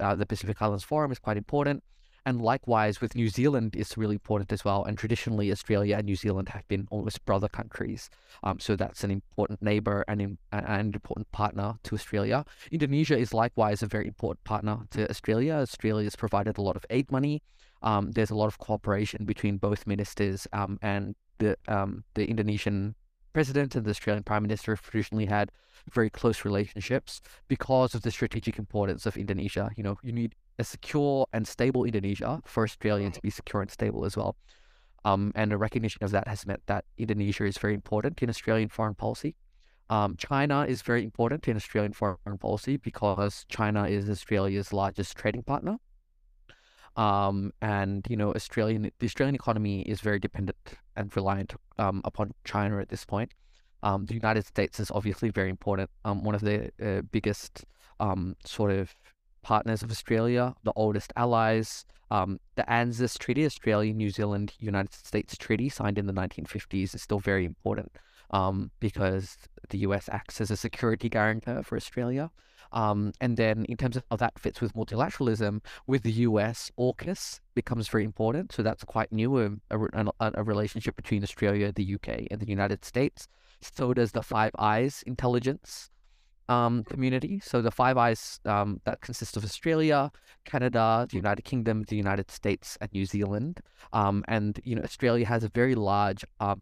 uh, 0.00 0.14
the 0.14 0.26
Pacific 0.26 0.60
Islands 0.62 0.84
Forum 0.84 1.12
is 1.12 1.18
quite 1.18 1.36
important. 1.36 1.82
And 2.26 2.40
likewise 2.40 3.00
with 3.00 3.14
New 3.14 3.28
Zealand 3.28 3.74
it's 3.76 3.96
really 3.96 4.14
important 4.14 4.52
as 4.52 4.64
well. 4.64 4.84
And 4.84 4.96
traditionally, 4.96 5.50
Australia 5.50 5.96
and 5.96 6.06
New 6.06 6.16
Zealand 6.16 6.50
have 6.50 6.66
been 6.68 6.86
almost 6.90 7.24
brother 7.24 7.48
countries. 7.48 8.10
Um, 8.42 8.60
so 8.60 8.76
that's 8.76 9.04
an 9.04 9.10
important 9.10 9.62
neighbor 9.62 10.04
and 10.08 10.20
an, 10.20 10.38
an 10.52 10.92
important 10.94 11.30
partner 11.32 11.74
to 11.84 11.94
Australia. 11.94 12.44
Indonesia 12.70 13.16
is 13.16 13.32
likewise 13.32 13.82
a 13.82 13.86
very 13.86 14.06
important 14.06 14.44
partner 14.44 14.80
to 14.90 15.08
Australia. 15.08 15.54
Australia 15.54 16.04
has 16.04 16.16
provided 16.16 16.58
a 16.58 16.62
lot 16.62 16.76
of 16.76 16.84
aid 16.90 17.10
money. 17.10 17.42
Um, 17.82 18.12
there's 18.12 18.30
a 18.30 18.36
lot 18.36 18.46
of 18.46 18.58
cooperation 18.58 19.24
between 19.24 19.56
both 19.56 19.86
ministers 19.86 20.46
um, 20.52 20.78
and 20.82 21.14
the 21.38 21.56
um, 21.66 22.04
the 22.14 22.26
Indonesian 22.26 22.94
president 23.32 23.74
and 23.76 23.84
the 23.84 23.90
Australian 23.90 24.22
prime 24.22 24.42
minister 24.42 24.72
have 24.72 24.82
traditionally 24.82 25.26
had 25.26 25.50
very 25.90 26.10
close 26.10 26.44
relationships 26.44 27.20
because 27.48 27.94
of 27.94 28.02
the 28.02 28.10
strategic 28.10 28.58
importance 28.58 29.06
of 29.06 29.16
Indonesia. 29.16 29.70
You 29.76 29.82
know, 29.82 29.98
you 30.02 30.12
need 30.12 30.34
a 30.58 30.64
secure 30.64 31.26
and 31.32 31.46
stable 31.46 31.84
Indonesia 31.84 32.40
for 32.44 32.64
Australia 32.64 33.10
to 33.10 33.20
be 33.20 33.30
secure 33.30 33.62
and 33.62 33.70
stable 33.70 34.04
as 34.04 34.16
well. 34.16 34.36
Um, 35.04 35.32
and 35.34 35.52
a 35.52 35.56
recognition 35.56 36.04
of 36.04 36.10
that 36.10 36.28
has 36.28 36.46
meant 36.46 36.62
that 36.66 36.84
Indonesia 36.98 37.44
is 37.46 37.56
very 37.56 37.74
important 37.74 38.22
in 38.22 38.28
Australian 38.28 38.68
foreign 38.68 38.94
policy. 38.94 39.34
Um, 39.88 40.16
China 40.16 40.66
is 40.68 40.82
very 40.82 41.02
important 41.02 41.48
in 41.48 41.56
Australian 41.56 41.92
foreign 41.92 42.38
policy 42.38 42.76
because 42.76 43.46
China 43.48 43.84
is 43.88 44.08
Australia's 44.08 44.72
largest 44.72 45.16
trading 45.16 45.42
partner. 45.42 45.78
Um, 46.96 47.52
and 47.62 48.06
you 48.08 48.16
know, 48.16 48.32
Australian 48.34 48.90
the 48.98 49.06
Australian 49.06 49.34
economy 49.34 49.82
is 49.82 50.00
very 50.00 50.18
dependent 50.18 50.58
and 50.96 51.14
reliant 51.16 51.54
um, 51.78 52.02
upon 52.04 52.32
China 52.44 52.78
at 52.80 52.88
this 52.88 53.04
point. 53.04 53.32
Um, 53.82 54.06
the 54.06 54.14
United 54.14 54.46
States 54.46 54.78
is 54.78 54.90
obviously 54.90 55.30
very 55.30 55.48
important. 55.48 55.88
Um, 56.04 56.22
one 56.22 56.34
of 56.34 56.42
the 56.42 56.70
uh, 56.82 57.02
biggest 57.10 57.64
um, 57.98 58.36
sort 58.44 58.70
of 58.70 58.94
partners 59.42 59.82
of 59.82 59.90
Australia, 59.90 60.54
the 60.64 60.72
oldest 60.76 61.12
allies. 61.16 61.86
Um, 62.12 62.40
the 62.56 62.64
ANZUS 62.68 63.16
Treaty, 63.18 63.46
Australia, 63.46 63.94
New 63.94 64.10
Zealand, 64.10 64.54
United 64.58 64.92
States 64.92 65.36
Treaty, 65.36 65.68
signed 65.68 65.96
in 65.96 66.06
the 66.06 66.12
1950s, 66.12 66.94
is 66.94 67.02
still 67.02 67.20
very 67.20 67.44
important 67.44 67.92
because 68.80 69.36
the 69.70 69.78
US 69.78 70.08
acts 70.10 70.40
as 70.40 70.50
a 70.50 70.56
security 70.56 71.08
guarantor 71.08 71.62
for 71.62 71.76
Australia. 71.76 72.30
Um, 72.72 73.12
and 73.20 73.36
then, 73.36 73.64
in 73.64 73.76
terms 73.76 73.96
of 73.96 74.04
how 74.10 74.16
that 74.18 74.38
fits 74.38 74.60
with 74.60 74.74
multilateralism, 74.74 75.64
with 75.86 76.02
the 76.02 76.12
US, 76.12 76.70
AUKUS 76.78 77.40
becomes 77.54 77.88
very 77.88 78.04
important. 78.04 78.52
So 78.52 78.62
that's 78.62 78.84
quite 78.84 79.10
new, 79.10 79.38
um, 79.38 79.60
a, 79.70 79.78
a, 79.80 80.32
a 80.34 80.44
relationship 80.44 80.94
between 80.94 81.22
Australia, 81.22 81.72
the 81.72 81.94
UK, 81.94 82.28
and 82.30 82.40
the 82.40 82.48
United 82.48 82.84
States. 82.84 83.26
So 83.60 83.92
does 83.92 84.12
the 84.12 84.22
Five 84.22 84.52
Eyes 84.58 85.02
intelligence 85.06 85.90
um, 86.50 86.82
community. 86.84 87.40
So 87.40 87.62
the 87.62 87.70
Five 87.70 87.96
Eyes 87.96 88.40
um, 88.44 88.80
that 88.84 89.00
consists 89.00 89.36
of 89.36 89.44
Australia, 89.44 90.10
Canada, 90.44 91.06
the 91.08 91.16
United 91.16 91.42
Kingdom, 91.42 91.84
the 91.88 91.96
United 91.96 92.30
States, 92.30 92.76
and 92.80 92.90
New 92.92 93.06
Zealand. 93.06 93.60
Um, 93.92 94.24
and 94.26 94.60
you 94.64 94.74
know, 94.74 94.82
Australia 94.82 95.26
has 95.26 95.44
a 95.44 95.48
very 95.48 95.74
large 95.74 96.24
um, 96.40 96.60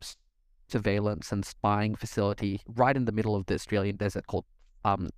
surveillance 0.69 1.33
and 1.33 1.45
spying 1.45 1.95
facility 1.95 2.61
right 2.67 2.97
in 2.97 3.05
the 3.05 3.13
middle 3.13 3.35
of 3.35 3.47
the 3.47 3.55
Australian 3.55 3.97
desert 3.97 4.27
called 4.27 4.45
um, 4.85 5.11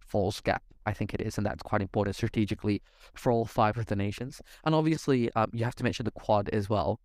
Falls 0.00 0.40
Gap. 0.40 0.62
I 0.86 0.92
think 0.92 1.12
it 1.12 1.20
is, 1.20 1.36
and 1.36 1.46
that's 1.46 1.62
quite 1.62 1.82
important 1.82 2.16
strategically 2.16 2.80
for 3.14 3.30
all 3.30 3.44
five 3.44 3.76
of 3.76 3.86
the 3.86 3.96
nations. 3.96 4.40
And 4.64 4.74
obviously, 4.74 5.30
um, 5.34 5.50
you 5.52 5.64
have 5.64 5.74
to 5.76 5.84
mention 5.84 6.04
the 6.04 6.10
Quad 6.12 6.48
as 6.50 6.68
well. 6.68 7.00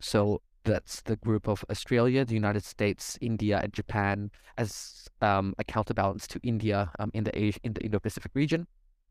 so 0.00 0.40
that's 0.64 1.02
the 1.02 1.16
group 1.16 1.46
of 1.46 1.64
Australia, 1.70 2.24
the 2.24 2.34
United 2.34 2.64
States, 2.64 3.18
India, 3.20 3.60
and 3.62 3.72
Japan 3.72 4.30
as 4.56 5.08
um, 5.20 5.54
a 5.58 5.64
counterbalance 5.64 6.26
to 6.28 6.40
India 6.42 6.90
um, 6.98 7.10
in 7.14 7.24
the 7.24 7.38
Asia, 7.38 7.60
in 7.62 7.74
the 7.74 7.82
Indo-Pacific 7.82 8.32
region. 8.34 8.66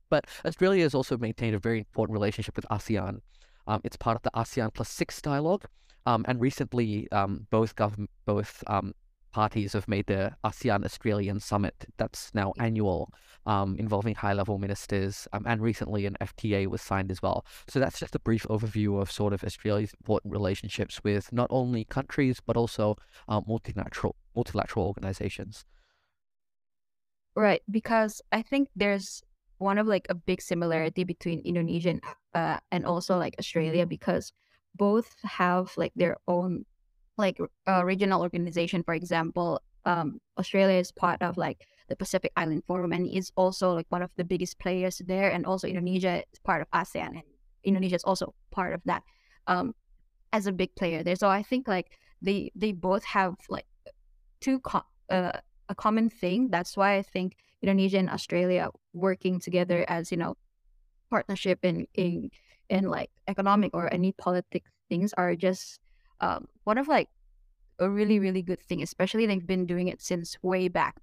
But 0.10 0.26
Australia 0.46 0.84
has 0.84 0.96
also 0.96 1.18
maintained 1.18 1.56
a 1.56 1.60
very 1.60 1.80
important 1.80 2.14
relationship 2.14 2.56
with 2.56 2.66
ASEAN. 2.70 3.20
Um, 3.68 3.82
it's 3.84 3.96
part 3.96 4.16
of 4.16 4.24
the 4.24 4.32
ASEAN 4.32 4.74
Plus 4.74 4.90
Six 4.90 5.22
dialogue, 5.22 5.66
um, 6.06 6.26
and 6.28 6.40
recently 6.40 7.12
um, 7.12 7.48
both 7.50 7.76
government, 7.76 8.10
both 8.26 8.64
um, 8.68 8.94
parties 9.34 9.74
have 9.74 9.88
made 9.88 10.06
the 10.06 10.32
ASEAN 10.46 10.86
Australian 10.86 11.40
Summit 11.40 11.86
that's 11.98 12.32
now 12.34 12.54
annual, 12.60 13.12
um, 13.46 13.76
involving 13.78 14.16
high 14.16 14.34
level 14.34 14.58
ministers. 14.60 15.28
Um, 15.34 15.44
and 15.46 15.62
recently 15.62 16.06
an 16.06 16.16
FTA 16.22 16.68
was 16.68 16.82
signed 16.82 17.12
as 17.12 17.22
well. 17.22 17.46
So 17.68 17.80
that's 17.80 18.00
just 18.00 18.16
a 18.16 18.20
brief 18.20 18.44
overview 18.44 19.02
of 19.02 19.12
sort 19.12 19.34
of 19.34 19.44
Australia's 19.44 19.94
important 20.00 20.32
relationships 20.32 21.04
with 21.04 21.34
not 21.34 21.48
only 21.50 21.84
countries, 21.84 22.40
but 22.46 22.56
also 22.56 22.96
um, 23.28 23.44
multilateral, 23.48 24.16
multilateral 24.36 24.86
organizations. 24.86 25.66
Right. 27.36 27.64
Because 27.70 28.22
I 28.32 28.44
think 28.44 28.70
there's 28.76 29.24
one 29.58 29.78
of 29.78 29.88
like 29.88 30.06
a 30.10 30.16
big 30.16 30.42
similarity 30.42 31.04
between 31.04 31.40
Indonesia 31.40 32.00
uh, 32.36 32.60
and 32.72 32.86
also 32.86 33.18
like 33.18 33.36
Australia 33.40 33.86
because 33.86 34.32
both 34.76 35.16
have 35.24 35.72
like 35.78 35.94
their 35.96 36.18
own 36.28 36.66
like 37.18 37.38
a 37.68 37.86
regional 37.86 38.22
organization, 38.22 38.84
for 38.84 38.94
example, 38.94 39.62
um, 39.86 40.20
Australia 40.38 40.78
is 40.78 40.92
part 40.92 41.22
of 41.22 41.38
like 41.38 41.66
the 41.90 41.96
Pacific 41.96 42.32
Island 42.36 42.64
Forum 42.66 42.92
and 42.92 43.08
is 43.08 43.32
also 43.36 43.74
like 43.74 43.86
one 43.90 44.02
of 44.02 44.10
the 44.16 44.24
biggest 44.24 44.58
players 44.60 45.02
there. 45.06 45.30
And 45.30 45.46
also 45.46 45.68
Indonesia 45.68 46.24
is 46.34 46.40
part 46.40 46.62
of 46.62 46.70
ASEAN 46.72 47.10
and 47.10 47.24
Indonesia 47.64 47.96
is 47.96 48.04
also 48.04 48.34
part 48.52 48.74
of 48.74 48.82
that 48.86 49.04
um, 49.48 49.76
as 50.32 50.48
a 50.48 50.52
big 50.52 50.76
player 50.76 51.04
there. 51.04 51.16
So 51.16 51.30
I 51.30 51.44
think 51.44 51.68
like 51.68 51.92
they 52.22 52.52
they 52.56 52.72
both 52.72 53.04
have 53.04 53.36
like 53.50 53.68
two 54.42 54.60
co- 54.60 54.88
uh, 55.10 55.34
a 55.70 55.76
common 55.76 56.10
thing. 56.10 56.50
That's 56.50 56.76
why 56.76 56.96
I 56.96 57.02
think 57.02 57.36
Indonesia 57.62 58.00
and 58.00 58.10
Australia 58.10 58.70
working 58.94 59.40
together 59.40 59.86
as 59.88 60.12
you 60.12 60.18
know 60.18 60.36
partnership 61.10 61.60
in 61.64 61.88
in 61.94 62.32
in 62.74 62.90
like 62.90 63.12
economic 63.30 63.72
or 63.74 63.94
any 63.94 64.12
politics 64.14 64.72
things 64.90 65.14
are 65.16 65.36
just 65.38 65.80
um, 66.22 66.48
one 66.66 66.78
of 66.80 66.90
like 66.90 67.10
a 67.80 67.90
really 67.90 68.20
really 68.20 68.42
good 68.44 68.62
thing, 68.64 68.82
especially 68.84 69.26
they've 69.28 69.48
been 69.48 69.66
doing 69.68 69.90
it 69.90 70.02
since 70.02 70.38
way 70.44 70.68
back. 70.70 70.98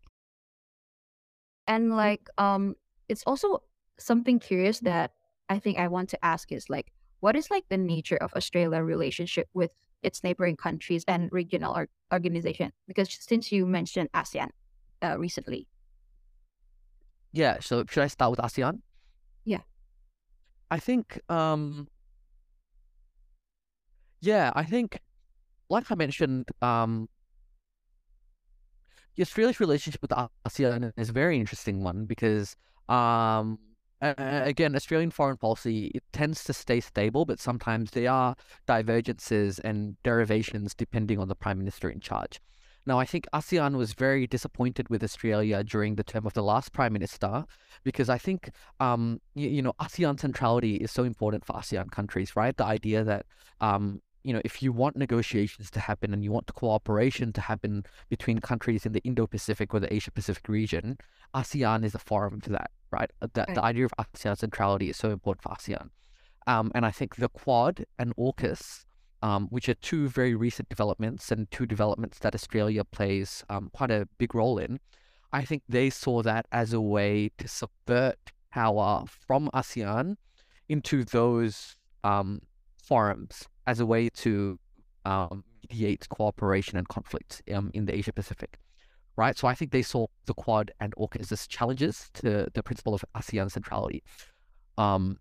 And 1.67 1.97
like 1.97 2.29
um, 2.39 2.77
it's 3.09 3.23
also 3.27 3.63
something 3.99 4.39
curious 4.39 4.81
that 4.81 5.13
I 5.49 5.59
think 5.59 5.79
I 5.79 5.89
want 5.89 6.09
to 6.11 6.25
ask 6.25 6.53
is 6.53 6.71
like, 6.71 6.93
what 7.21 7.37
is 7.37 7.51
like 7.51 7.69
the 7.69 7.77
nature 7.79 8.17
of 8.17 8.33
Australia 8.35 8.83
relationship 8.83 9.49
with 9.55 9.71
its 10.03 10.25
neighboring 10.25 10.57
countries 10.57 11.05
and 11.07 11.31
regional 11.33 11.77
or- 11.77 11.89
organization? 12.13 12.73
Because 12.89 13.09
since 13.21 13.53
you 13.53 13.67
mentioned 13.67 14.11
ASEAN 14.13 14.51
uh, 15.03 15.19
recently, 15.19 15.69
Yeah, 17.33 17.59
so 17.61 17.85
should 17.89 18.03
I 18.05 18.09
start 18.09 18.31
with 18.33 18.41
ASEAN? 18.41 18.83
Yeah. 19.45 19.63
I 20.71 20.79
think 20.79 21.21
um 21.29 21.89
yeah, 24.21 24.53
I 24.55 24.65
think 24.65 25.01
like 25.69 25.91
I 25.91 25.95
mentioned, 25.95 26.49
um 26.63 27.09
Australia's 29.21 29.61
relationship 29.61 30.01
with 30.03 30.13
ASEAN 30.47 30.93
is 30.97 31.11
a 31.11 31.13
very 31.13 31.39
interesting 31.39 31.83
one 31.83 32.07
because 32.07 32.57
um 32.89 33.59
again, 34.03 34.75
Australian 34.75 35.11
foreign 35.11 35.37
policy 35.37 35.87
it 35.95 36.03
tends 36.13 36.43
to 36.45 36.53
stay 36.55 36.81
stable, 36.81 37.25
but 37.27 37.39
sometimes 37.39 37.91
there 37.91 38.11
are 38.11 38.35
divergences 38.67 39.59
and 39.59 40.03
derivations 40.03 40.75
depending 40.75 41.19
on 41.19 41.29
the 41.29 41.35
prime 41.35 41.59
minister 41.59 41.91
in 41.91 42.01
charge. 42.01 42.41
Now, 42.91 42.99
I 42.99 43.05
think 43.05 43.29
ASEAN 43.33 43.77
was 43.77 43.93
very 43.93 44.27
disappointed 44.27 44.89
with 44.89 45.05
Australia 45.05 45.63
during 45.63 45.95
the 45.95 46.03
term 46.03 46.27
of 46.27 46.35
the 46.35 46.43
last 46.43 46.73
prime 46.73 46.93
minister 46.93 47.45
because 47.85 48.09
I 48.09 48.19
think 48.19 48.51
um 48.81 49.03
you, 49.41 49.49
you 49.57 49.63
know 49.63 49.75
ASEAN 49.87 50.19
centrality 50.19 50.75
is 50.85 50.91
so 50.91 51.05
important 51.05 51.45
for 51.47 51.53
ASEAN 51.61 51.89
countries, 51.93 52.35
right? 52.35 52.57
The 52.57 52.65
idea 52.79 53.05
that 53.05 53.27
um 53.61 54.03
you 54.25 54.33
know 54.35 54.43
if 54.45 54.55
you 54.63 54.73
want 54.73 54.97
negotiations 54.97 55.71
to 55.77 55.81
happen 55.89 56.13
and 56.13 56.25
you 56.25 56.33
want 56.33 56.53
cooperation 56.63 57.33
to 57.35 57.41
happen 57.53 57.85
between 58.15 58.41
countries 58.41 58.85
in 58.85 58.93
the 58.97 59.03
Indo-Pacific 59.09 59.73
or 59.73 59.79
the 59.79 59.93
Asia-Pacific 59.99 60.49
region, 60.49 60.99
ASEAN 61.33 61.85
is 61.85 61.95
a 61.95 62.03
forum 62.11 62.41
for 62.41 62.51
that, 62.59 62.71
right? 62.91 63.11
Uh, 63.23 63.29
The, 63.37 63.45
Right. 63.47 63.55
the 63.55 63.65
idea 63.71 63.85
of 63.85 63.93
ASEAN 64.03 64.37
centrality 64.37 64.91
is 64.93 64.97
so 64.97 65.09
important 65.17 65.43
for 65.45 65.53
ASEAN. 65.57 65.87
Um, 66.49 66.67
and 66.75 66.85
I 66.85 66.91
think 66.91 67.11
the 67.25 67.29
Quad 67.29 67.85
and 68.01 68.11
AUKUS, 68.17 68.85
um, 69.23 69.49
which 69.51 69.69
are 69.69 69.75
two 69.75 70.09
very 70.09 70.35
recent 70.35 70.69
developments 70.69 71.31
and 71.31 71.51
two 71.51 71.67
developments 71.67 72.19
that 72.21 72.35
Australia 72.35 72.85
plays 72.85 73.45
um, 73.49 73.71
quite 73.73 73.91
a 73.91 74.09
big 74.19 74.35
role 74.35 74.59
in, 74.59 74.81
I 75.33 75.45
think 75.45 75.63
they 75.69 75.91
saw 75.91 76.23
that 76.23 76.47
as 76.51 76.73
a 76.73 76.81
way 76.81 77.31
to 77.39 77.47
subvert 77.47 78.33
power 78.51 79.05
from 79.27 79.51
ASEAN 79.55 80.17
into 80.69 81.05
those 81.05 81.77
um, 82.03 82.41
forums 82.83 83.47
as 83.67 83.81
a 83.81 83.87
way 83.87 84.09
to 84.09 84.59
um, 85.05 85.45
mediate 85.69 86.09
cooperation 86.09 86.79
and 86.79 86.89
conflict 86.89 87.43
um, 87.53 87.71
in 87.75 87.87
the 87.87 87.95
Asia 87.95 88.13
Pacific. 88.13 88.59
Right, 89.17 89.37
so 89.37 89.47
I 89.49 89.55
think 89.55 89.71
they 89.71 89.83
saw 89.83 90.07
the 90.25 90.35
Quad 90.35 90.71
and 90.81 90.95
AUKUS 90.97 91.31
as 91.31 91.47
challenges 91.47 92.09
to 92.15 92.49
the 92.55 92.63
principle 92.63 92.95
of 92.95 93.05
ASEAN 93.15 93.51
centrality. 93.51 94.03
Um, 94.79 95.19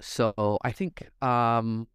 so 0.00 0.58
I 0.62 0.72
think 0.72 1.08
um, 1.22 1.86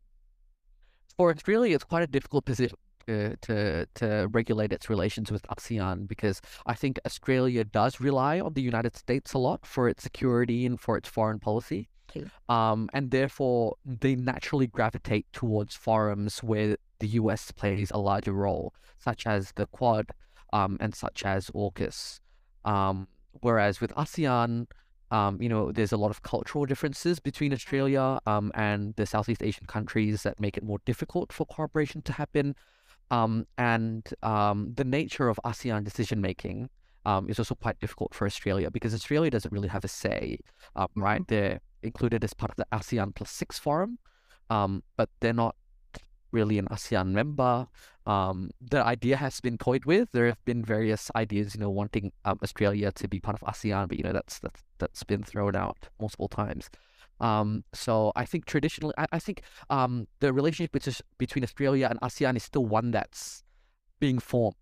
for 1.20 1.32
Australia, 1.32 1.76
it's 1.76 1.84
quite 1.84 2.02
a 2.02 2.08
difficult 2.08 2.46
position 2.46 2.78
to, 3.06 3.36
to 3.42 3.86
to 3.96 4.30
regulate 4.32 4.72
its 4.72 4.90
relations 4.90 5.30
with 5.30 5.44
ASEAN 5.48 6.08
because 6.08 6.40
I 6.66 6.76
think 6.76 6.98
Australia 7.06 7.66
does 7.66 8.00
rely 8.00 8.40
on 8.40 8.54
the 8.54 8.62
United 8.62 8.96
States 8.96 9.34
a 9.34 9.38
lot 9.38 9.66
for 9.66 9.90
its 9.90 10.02
security 10.02 10.66
and 10.66 10.80
for 10.80 10.96
its 10.96 11.10
foreign 11.10 11.40
policy. 11.40 11.90
Okay. 12.10 12.26
Um, 12.48 12.90
and 12.94 13.12
therefore, 13.12 13.76
they 13.86 14.16
naturally 14.16 14.68
gravitate 14.68 15.26
towards 15.34 15.76
forums 15.76 16.40
where 16.40 16.78
the 17.00 17.08
US 17.22 17.52
plays 17.52 17.92
a 17.92 17.98
larger 17.98 18.32
role, 18.32 18.74
such 18.98 19.28
as 19.28 19.52
the 19.58 19.66
Quad 19.66 20.06
um, 20.54 20.78
and 20.80 20.96
such 20.96 21.26
as 21.26 21.50
AUKUS. 21.50 22.22
Um, 22.64 23.10
whereas 23.42 23.82
with 23.82 23.94
ASEAN, 23.96 24.68
um, 25.12 25.42
you 25.42 25.50
know, 25.50 25.72
there's 25.72 25.92
a 25.92 25.98
lot 25.98 26.12
of 26.12 26.22
cultural 26.22 26.66
differences 26.66 27.20
between 27.20 27.54
Australia 27.54 28.20
um, 28.26 28.52
and 28.56 28.96
the 28.96 29.06
Southeast 29.06 29.42
Asian 29.42 29.66
countries 29.66 30.24
that 30.24 30.40
make 30.40 30.58
it 30.58 30.64
more 30.64 30.80
difficult 30.86 31.34
for 31.34 31.46
cooperation 31.46 32.02
to 32.04 32.14
happen. 32.14 32.56
Um, 33.12 33.48
and 33.58 34.08
um, 34.22 34.74
the 34.76 34.84
nature 34.84 35.30
of 35.30 35.40
ASEAN 35.44 35.84
decision 35.84 36.22
making 36.22 36.70
um, 37.06 37.28
is 37.28 37.40
also 37.40 37.56
quite 37.56 37.80
difficult 37.80 38.14
for 38.14 38.28
Australia 38.28 38.70
because 38.70 38.94
Australia 38.94 39.32
doesn't 39.32 39.52
really 39.52 39.68
have 39.68 39.84
a 39.84 39.88
say, 39.88 40.38
um, 40.76 40.90
right? 40.96 41.28
They're 41.28 41.60
included 41.82 42.24
as 42.24 42.34
part 42.34 42.52
of 42.52 42.58
the 42.58 42.68
ASEAN 42.72 43.16
Plus 43.16 43.32
Six 43.32 43.58
Forum, 43.58 43.98
um, 44.52 44.84
but 44.96 45.10
they're 45.22 45.34
not 45.34 45.56
really 46.32 46.58
an 46.58 46.68
ASEAN 46.68 47.08
member. 47.10 47.68
Um, 48.06 48.50
the 48.62 48.84
idea 48.84 49.18
has 49.18 49.40
been 49.42 49.58
toyed 49.58 49.86
with. 49.86 50.12
There 50.12 50.28
have 50.28 50.44
been 50.46 50.64
various 50.64 51.12
ideas, 51.16 51.54
you 51.56 51.62
know, 51.62 51.70
wanting 51.70 52.12
um, 52.26 52.40
Australia 52.44 52.92
to 52.94 53.08
be 53.08 53.20
part 53.20 53.40
of 53.40 53.48
ASEAN, 53.48 53.88
but 53.88 53.98
you 53.98 54.04
know 54.04 54.14
that's 54.14 54.40
that's 54.40 54.64
that's 54.78 55.04
been 55.04 55.24
thrown 55.24 55.56
out 55.56 55.90
multiple 56.00 56.28
times. 56.28 56.70
Um, 57.20 57.64
so 57.74 58.12
I 58.16 58.26
think 58.26 58.46
traditionally, 58.46 58.94
I, 58.98 59.06
I 59.12 59.20
think 59.20 59.42
um, 59.70 60.08
the 60.22 60.32
relationship 60.34 60.72
between 60.72 60.96
between 61.18 61.44
Australia 61.44 61.88
and 61.90 62.00
ASEAN 62.02 62.36
is 62.38 62.44
still 62.44 62.66
one 62.66 62.92
that's 62.92 63.44
being 64.00 64.20
formed 64.20 64.56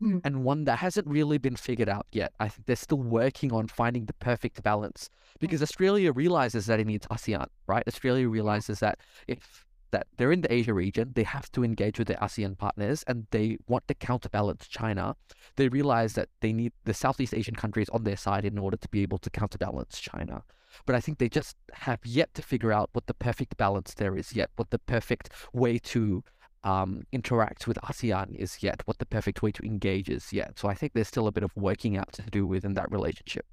Mhm. 0.00 0.22
and 0.24 0.42
one 0.42 0.64
that 0.64 0.78
hasn't 0.78 1.06
really 1.06 1.36
been 1.36 1.54
figured 1.56 1.88
out 1.88 2.06
yet. 2.12 2.32
I 2.40 2.48
think 2.48 2.66
they're 2.66 2.76
still 2.76 3.02
working 3.02 3.52
on 3.52 3.68
finding 3.68 4.06
the 4.06 4.14
perfect 4.14 4.62
balance 4.62 5.10
because 5.38 5.60
Australia 5.62 6.12
realizes 6.12 6.64
that 6.66 6.80
it 6.80 6.86
needs 6.86 7.06
ASEAN, 7.08 7.46
right? 7.66 7.84
Australia 7.86 8.26
realizes 8.26 8.80
that 8.80 8.98
if 9.28 9.66
that 9.90 10.06
they're 10.16 10.32
in 10.32 10.40
the 10.42 10.52
Asia 10.52 10.74
region, 10.74 11.12
they 11.14 11.22
have 11.22 11.50
to 11.52 11.64
engage 11.64 11.98
with 11.98 12.08
their 12.08 12.16
ASEAN 12.18 12.56
partners 12.56 13.04
and 13.06 13.26
they 13.30 13.58
want 13.66 13.86
to 13.88 13.94
counterbalance 13.94 14.68
China. 14.68 15.16
They 15.56 15.68
realize 15.68 16.14
that 16.14 16.28
they 16.40 16.52
need 16.52 16.72
the 16.84 16.94
Southeast 16.94 17.34
Asian 17.34 17.54
countries 17.54 17.88
on 17.90 18.04
their 18.04 18.16
side 18.16 18.44
in 18.44 18.58
order 18.58 18.76
to 18.76 18.88
be 18.88 19.02
able 19.02 19.18
to 19.18 19.30
counterbalance 19.30 19.98
China. 19.98 20.42
But 20.86 20.94
I 20.94 21.00
think 21.00 21.18
they 21.18 21.28
just 21.28 21.56
have 21.72 21.98
yet 22.04 22.32
to 22.34 22.42
figure 22.42 22.72
out 22.72 22.90
what 22.92 23.06
the 23.06 23.14
perfect 23.14 23.56
balance 23.56 23.94
there 23.94 24.16
is 24.16 24.34
yet, 24.34 24.50
what 24.56 24.70
the 24.70 24.78
perfect 24.78 25.30
way 25.52 25.78
to 25.78 26.22
um, 26.62 27.04
interact 27.10 27.66
with 27.66 27.78
ASEAN 27.82 28.36
is 28.36 28.62
yet, 28.62 28.82
what 28.84 28.98
the 28.98 29.06
perfect 29.06 29.42
way 29.42 29.50
to 29.52 29.62
engage 29.64 30.08
is 30.08 30.32
yet. 30.32 30.58
So 30.58 30.68
I 30.68 30.74
think 30.74 30.92
there's 30.92 31.08
still 31.08 31.26
a 31.26 31.32
bit 31.32 31.42
of 31.42 31.50
working 31.56 31.96
out 31.96 32.12
to 32.12 32.22
do 32.22 32.46
within 32.46 32.74
that 32.74 32.90
relationship. 32.92 33.46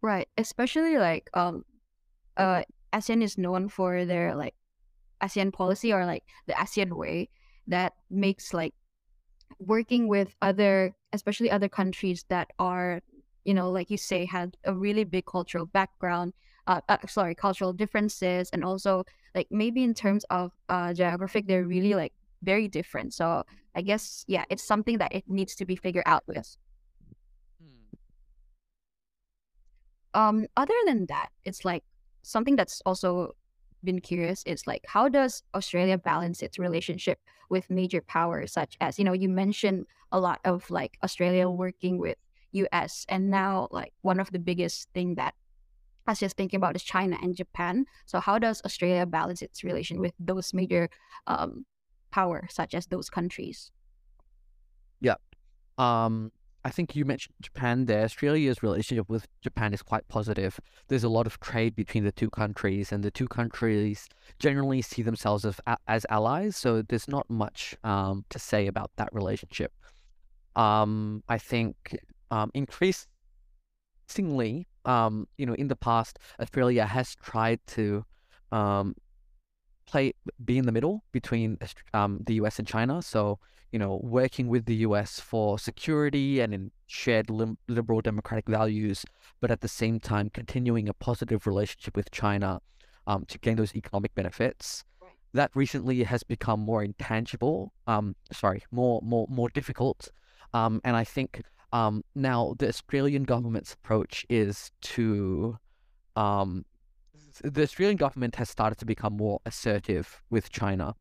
right? 0.00 0.28
Especially 0.36 0.98
like 0.98 1.30
um, 1.34 1.64
uh, 2.36 2.62
ASEAN 2.92 3.22
is 3.22 3.38
known 3.38 3.68
for 3.68 4.04
their 4.04 4.34
like 4.34 4.54
ASEAN 5.22 5.52
policy 5.52 5.92
or 5.92 6.04
like 6.06 6.24
the 6.46 6.54
ASEAN 6.54 6.92
way 6.92 7.28
that 7.66 7.92
makes 8.10 8.52
like 8.52 8.74
working 9.58 10.08
with 10.08 10.34
other, 10.42 10.94
especially 11.12 11.50
other 11.50 11.68
countries 11.68 12.24
that 12.28 12.48
are, 12.58 13.00
you 13.44 13.54
know, 13.54 13.70
like 13.70 13.90
you 13.90 13.96
say, 13.96 14.24
had 14.24 14.56
a 14.64 14.74
really 14.74 15.04
big 15.04 15.26
cultural 15.26 15.66
background. 15.66 16.32
Uh, 16.66 16.80
uh, 16.88 16.98
sorry, 17.08 17.34
cultural 17.34 17.72
differences, 17.72 18.48
and 18.52 18.64
also 18.64 19.04
like 19.34 19.48
maybe 19.50 19.82
in 19.82 19.94
terms 19.94 20.24
of 20.30 20.52
uh 20.68 20.94
geographic, 20.94 21.46
they're 21.48 21.64
really 21.64 21.94
like 21.94 22.12
very 22.42 22.68
different. 22.68 23.12
So 23.14 23.44
I 23.74 23.82
guess 23.82 24.24
yeah, 24.28 24.44
it's 24.48 24.62
something 24.62 24.98
that 24.98 25.12
it 25.12 25.24
needs 25.28 25.54
to 25.56 25.64
be 25.64 25.76
figured 25.76 26.04
out 26.06 26.22
with. 26.28 26.56
Um, 30.14 30.46
other 30.56 30.74
than 30.86 31.06
that, 31.06 31.30
it's 31.44 31.64
like 31.64 31.84
something 32.22 32.56
that's 32.56 32.82
also 32.84 33.34
been 33.84 34.00
curious 34.00 34.42
is 34.44 34.66
like 34.66 34.84
how 34.86 35.08
does 35.08 35.42
Australia 35.54 35.98
balance 35.98 36.42
its 36.42 36.58
relationship 36.58 37.18
with 37.48 37.70
major 37.70 38.00
powers 38.00 38.52
such 38.52 38.76
as 38.80 38.98
you 38.98 39.04
know 39.04 39.12
you 39.12 39.28
mentioned 39.28 39.86
a 40.10 40.20
lot 40.20 40.40
of 40.44 40.70
like 40.70 40.98
Australia 41.02 41.48
working 41.48 41.98
with 41.98 42.16
US 42.52 43.04
and 43.08 43.30
now 43.30 43.68
like 43.70 43.92
one 44.02 44.20
of 44.20 44.30
the 44.30 44.38
biggest 44.38 44.88
thing 44.94 45.14
that 45.16 45.34
I 46.06 46.12
was 46.12 46.18
just 46.18 46.36
thinking 46.36 46.58
about 46.58 46.74
is 46.74 46.82
China 46.82 47.16
and 47.22 47.36
Japan. 47.36 47.86
So 48.06 48.18
how 48.18 48.38
does 48.38 48.60
Australia 48.64 49.06
balance 49.06 49.40
its 49.40 49.62
relation 49.62 50.00
with 50.00 50.14
those 50.18 50.52
major 50.52 50.90
um 51.26 51.64
power 52.10 52.46
such 52.50 52.74
as 52.74 52.86
those 52.86 53.08
countries? 53.08 53.70
Yeah. 55.00 55.16
Um, 55.78 56.32
I 56.64 56.70
think 56.70 56.94
you 56.94 57.04
mentioned 57.04 57.34
Japan 57.40 57.86
there. 57.86 58.04
Australia's 58.04 58.62
relationship 58.62 59.08
with 59.08 59.26
Japan 59.40 59.74
is 59.74 59.82
quite 59.82 60.06
positive. 60.08 60.60
There's 60.88 61.02
a 61.02 61.08
lot 61.08 61.26
of 61.26 61.40
trade 61.40 61.74
between 61.74 62.04
the 62.04 62.12
two 62.12 62.30
countries, 62.30 62.92
and 62.92 63.02
the 63.02 63.10
two 63.10 63.26
countries 63.26 64.08
generally 64.38 64.80
see 64.80 65.02
themselves 65.02 65.44
as, 65.44 65.60
as 65.88 66.06
allies. 66.08 66.56
So 66.56 66.82
there's 66.82 67.08
not 67.08 67.28
much 67.28 67.76
um, 67.82 68.24
to 68.30 68.38
say 68.38 68.68
about 68.68 68.92
that 68.96 69.08
relationship. 69.12 69.72
Um, 70.54 71.24
I 71.28 71.38
think 71.38 71.98
um, 72.30 72.50
increasingly, 72.54 73.08
um, 74.84 75.26
you 75.38 75.46
know, 75.46 75.54
in 75.54 75.68
the 75.68 75.76
past, 75.76 76.18
Australia 76.40 76.86
has 76.86 77.14
tried 77.16 77.60
to 77.68 78.04
um, 78.52 78.94
play 79.86 80.14
be 80.44 80.58
in 80.58 80.66
the 80.66 80.72
middle 80.72 81.04
between 81.12 81.58
um, 81.94 82.20
the 82.26 82.34
US 82.34 82.58
and 82.58 82.66
China. 82.66 83.02
So 83.02 83.38
you 83.72 83.78
know, 83.78 83.98
working 84.02 84.48
with 84.48 84.66
the 84.66 84.76
US 84.76 85.18
for 85.18 85.58
security 85.58 86.40
and 86.40 86.52
in 86.52 86.70
shared 86.86 87.30
lim- 87.30 87.56
liberal 87.68 88.02
democratic 88.02 88.46
values, 88.46 89.04
but 89.40 89.50
at 89.50 89.62
the 89.62 89.68
same 89.68 89.98
time 89.98 90.28
continuing 90.28 90.88
a 90.88 90.92
positive 90.92 91.46
relationship 91.46 91.96
with 91.96 92.10
China 92.10 92.60
um, 93.06 93.24
to 93.26 93.38
gain 93.38 93.56
those 93.56 93.74
economic 93.74 94.14
benefits. 94.14 94.84
Right. 95.00 95.10
that 95.32 95.50
recently 95.54 96.02
has 96.04 96.22
become 96.22 96.60
more 96.60 96.84
intangible. 96.84 97.72
Um, 97.86 98.14
sorry, 98.30 98.62
more 98.70 99.00
more 99.02 99.26
more 99.30 99.48
difficult. 99.48 100.10
Um, 100.52 100.82
and 100.84 100.94
I 100.94 101.04
think 101.04 101.42
um, 101.72 102.04
now 102.14 102.54
the 102.58 102.68
Australian 102.68 103.24
government's 103.24 103.72
approach 103.72 104.26
is 104.28 104.70
to 104.82 105.58
um, 106.14 106.66
the 107.42 107.62
Australian 107.62 107.96
government 107.96 108.36
has 108.36 108.50
started 108.50 108.78
to 108.78 108.84
become 108.84 109.16
more 109.16 109.40
assertive 109.46 110.22
with 110.30 110.50
China. 110.50 110.94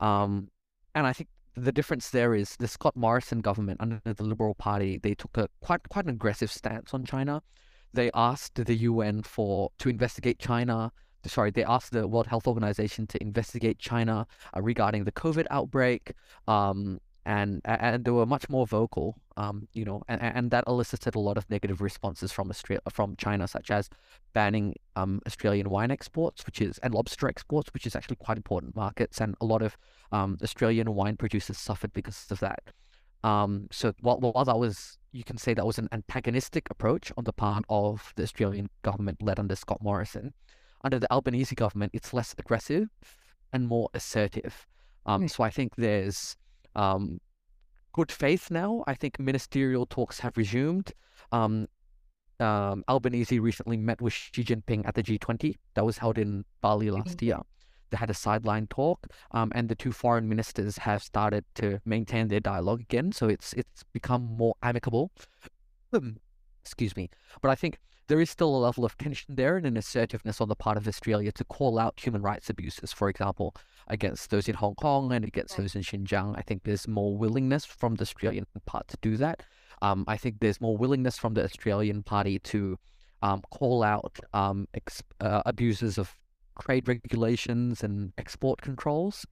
Um, 0.00 0.48
and 0.94 1.06
I 1.06 1.12
think 1.12 1.28
the 1.56 1.72
difference 1.72 2.10
there 2.10 2.34
is 2.34 2.56
the 2.56 2.68
Scott 2.68 2.96
Morrison 2.96 3.40
government 3.40 3.80
under 3.80 4.00
the 4.04 4.22
Liberal 4.22 4.54
Party, 4.54 4.98
they 5.02 5.14
took 5.14 5.36
a 5.36 5.48
quite 5.60 5.88
quite 5.88 6.04
an 6.04 6.10
aggressive 6.10 6.50
stance 6.50 6.94
on 6.94 7.04
China. 7.04 7.42
They 7.92 8.10
asked 8.14 8.64
the 8.64 8.74
UN 8.74 9.22
for 9.22 9.70
to 9.78 9.88
investigate 9.88 10.38
China. 10.38 10.92
Sorry, 11.26 11.50
they 11.50 11.64
asked 11.64 11.92
the 11.92 12.08
World 12.08 12.28
Health 12.28 12.46
Organization 12.46 13.06
to 13.08 13.22
investigate 13.22 13.78
China 13.78 14.26
uh, 14.56 14.62
regarding 14.62 15.04
the 15.04 15.12
COVID 15.12 15.46
outbreak. 15.50 16.12
Um, 16.48 16.98
and 17.26 17.60
and 17.64 18.04
they 18.04 18.10
were 18.10 18.26
much 18.26 18.48
more 18.48 18.66
vocal, 18.66 19.16
um, 19.36 19.68
you 19.72 19.84
know, 19.84 20.02
and, 20.08 20.20
and 20.22 20.50
that 20.50 20.64
elicited 20.66 21.14
a 21.14 21.20
lot 21.20 21.36
of 21.36 21.48
negative 21.50 21.80
responses 21.80 22.32
from 22.32 22.50
Australia, 22.50 22.80
from 22.90 23.16
China, 23.16 23.46
such 23.46 23.70
as 23.70 23.90
banning 24.32 24.74
um, 24.96 25.20
Australian 25.26 25.68
wine 25.68 25.90
exports, 25.90 26.46
which 26.46 26.60
is 26.60 26.78
and 26.78 26.94
lobster 26.94 27.28
exports, 27.28 27.70
which 27.74 27.86
is 27.86 27.94
actually 27.94 28.16
quite 28.16 28.36
important 28.36 28.74
markets, 28.74 29.20
and 29.20 29.34
a 29.40 29.44
lot 29.44 29.62
of 29.62 29.76
um, 30.12 30.38
Australian 30.42 30.94
wine 30.94 31.16
producers 31.16 31.58
suffered 31.58 31.92
because 31.92 32.26
of 32.30 32.40
that. 32.40 32.62
Um, 33.22 33.68
so 33.70 33.92
while, 34.00 34.18
while 34.18 34.44
that 34.44 34.58
was, 34.58 34.98
you 35.12 35.24
can 35.24 35.36
say 35.36 35.52
that 35.54 35.66
was 35.66 35.78
an 35.78 35.88
antagonistic 35.92 36.68
approach 36.70 37.12
on 37.18 37.24
the 37.24 37.32
part 37.32 37.64
of 37.68 38.12
the 38.16 38.22
Australian 38.22 38.70
government 38.82 39.22
led 39.22 39.38
under 39.38 39.56
Scott 39.56 39.82
Morrison. 39.82 40.32
Under 40.82 40.98
the 40.98 41.12
Albanese 41.12 41.54
government, 41.54 41.92
it's 41.94 42.14
less 42.14 42.34
aggressive 42.38 42.88
and 43.52 43.68
more 43.68 43.90
assertive. 43.92 44.66
Um, 45.04 45.28
so 45.28 45.42
I 45.42 45.50
think 45.50 45.76
there's 45.76 46.36
um, 46.76 47.20
good 47.92 48.10
faith 48.12 48.50
now. 48.50 48.84
I 48.86 48.94
think 48.94 49.18
ministerial 49.18 49.86
talks 49.86 50.20
have 50.20 50.36
resumed. 50.36 50.92
Um, 51.32 51.66
um, 52.40 52.84
Albanese 52.88 53.38
recently 53.38 53.76
met 53.76 54.00
with 54.00 54.12
Xi 54.12 54.42
Jinping 54.42 54.86
at 54.86 54.94
the 54.94 55.02
G20 55.02 55.56
that 55.74 55.84
was 55.84 55.98
held 55.98 56.18
in 56.18 56.44
Bali 56.62 56.90
last 56.90 57.18
mm-hmm. 57.18 57.26
year. 57.26 57.38
They 57.90 57.96
had 57.96 58.08
a 58.08 58.14
sideline 58.14 58.68
talk, 58.68 59.08
um, 59.32 59.50
and 59.54 59.68
the 59.68 59.74
two 59.74 59.92
foreign 59.92 60.28
ministers 60.28 60.78
have 60.78 61.02
started 61.02 61.44
to 61.56 61.80
maintain 61.84 62.28
their 62.28 62.40
dialogue 62.40 62.80
again. 62.80 63.10
So 63.12 63.28
it's 63.28 63.52
it's 63.54 63.82
become 63.92 64.22
more 64.22 64.54
amicable. 64.62 65.10
Excuse 66.62 66.94
me, 66.96 67.10
but 67.42 67.50
I 67.50 67.56
think 67.56 67.78
there 68.10 68.20
is 68.20 68.28
still 68.28 68.56
a 68.56 68.58
level 68.58 68.84
of 68.84 68.98
tension 68.98 69.36
there 69.36 69.56
and 69.56 69.64
an 69.64 69.76
assertiveness 69.76 70.40
on 70.40 70.48
the 70.48 70.56
part 70.56 70.76
of 70.76 70.88
Australia 70.88 71.30
to 71.30 71.44
call 71.44 71.78
out 71.78 72.00
human 72.00 72.20
rights 72.20 72.50
abuses, 72.50 72.92
for 72.92 73.08
example, 73.08 73.54
against 73.86 74.30
those 74.30 74.48
in 74.48 74.56
Hong 74.56 74.74
Kong 74.74 75.12
and 75.12 75.24
against 75.24 75.56
those 75.56 75.76
in 75.76 75.82
Xinjiang. 75.82 76.36
I 76.36 76.42
think 76.42 76.64
there's 76.64 76.88
more 76.88 77.16
willingness 77.16 77.64
from 77.64 77.94
the 77.94 78.02
Australian 78.02 78.46
part 78.66 78.88
to 78.88 78.98
do 79.00 79.16
that. 79.18 79.44
Um, 79.80 80.04
I 80.08 80.16
think 80.16 80.40
there's 80.40 80.60
more 80.60 80.76
willingness 80.76 81.18
from 81.18 81.34
the 81.34 81.44
Australian 81.44 82.02
party 82.02 82.40
to 82.40 82.76
um, 83.22 83.42
call 83.52 83.84
out 83.84 84.18
um, 84.34 84.66
ex- 84.74 85.04
uh, 85.20 85.42
abuses 85.46 85.96
of 85.96 86.12
trade 86.60 86.88
regulations 86.88 87.84
and 87.84 88.12
export 88.18 88.60
controls. 88.60 89.24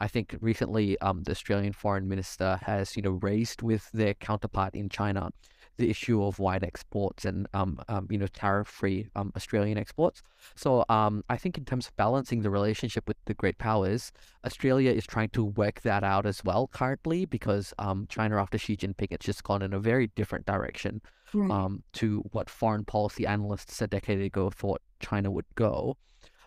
I 0.00 0.08
think 0.08 0.36
recently 0.40 0.98
um, 0.98 1.22
the 1.22 1.30
Australian 1.30 1.72
foreign 1.72 2.08
minister 2.08 2.58
has, 2.62 2.96
you 2.96 3.02
know, 3.02 3.18
raised 3.22 3.62
with 3.62 3.88
their 3.92 4.14
counterpart 4.14 4.74
in 4.74 4.88
China 4.88 5.30
the 5.78 5.88
issue 5.88 6.22
of 6.22 6.38
wide 6.38 6.64
exports 6.64 7.24
and 7.24 7.46
um, 7.54 7.80
um 7.88 8.06
you 8.10 8.18
know 8.18 8.26
tariff-free 8.26 9.08
um, 9.16 9.32
Australian 9.36 9.78
exports. 9.78 10.22
So 10.54 10.84
um, 10.88 11.24
I 11.30 11.36
think 11.36 11.56
in 11.56 11.64
terms 11.64 11.88
of 11.88 11.96
balancing 11.96 12.42
the 12.42 12.50
relationship 12.50 13.08
with 13.08 13.16
the 13.24 13.34
great 13.34 13.58
powers, 13.58 14.12
Australia 14.44 14.90
is 14.90 15.06
trying 15.06 15.30
to 15.30 15.44
work 15.44 15.82
that 15.82 16.04
out 16.04 16.26
as 16.26 16.44
well 16.44 16.68
currently 16.68 17.24
because 17.24 17.72
um, 17.78 18.06
China 18.08 18.40
after 18.40 18.58
Xi 18.58 18.76
Jinping 18.76 19.08
it's 19.10 19.26
just 19.26 19.42
gone 19.44 19.62
in 19.62 19.72
a 19.72 19.80
very 19.80 20.08
different 20.08 20.46
direction 20.46 21.00
right. 21.32 21.50
um, 21.50 21.82
to 21.94 22.22
what 22.32 22.50
foreign 22.50 22.84
policy 22.84 23.26
analysts 23.26 23.80
a 23.80 23.86
decade 23.86 24.20
ago 24.20 24.50
thought 24.50 24.82
China 25.00 25.30
would 25.30 25.46
go. 25.54 25.96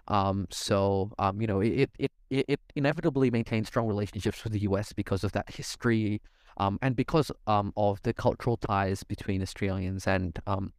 Um, 0.07 0.47
so 0.49 1.11
um, 1.19 1.39
you 1.41 1.47
know 1.47 1.61
it, 1.61 1.89
it 1.97 2.11
it 2.29 2.45
it 2.47 2.59
inevitably 2.75 3.31
maintains 3.31 3.67
strong 3.67 3.87
relationships 3.87 4.43
with 4.43 4.53
the 4.53 4.59
U.S. 4.61 4.93
because 4.93 5.23
of 5.23 5.31
that 5.33 5.49
history 5.49 6.21
um, 6.61 6.77
and 6.83 6.95
because 6.95 7.31
um, 7.47 7.73
of 7.75 7.99
the 8.03 8.13
cultural 8.13 8.55
ties 8.55 9.03
between 9.03 9.41
Australians 9.41 10.05
and 10.05 10.37
um, 10.45 10.73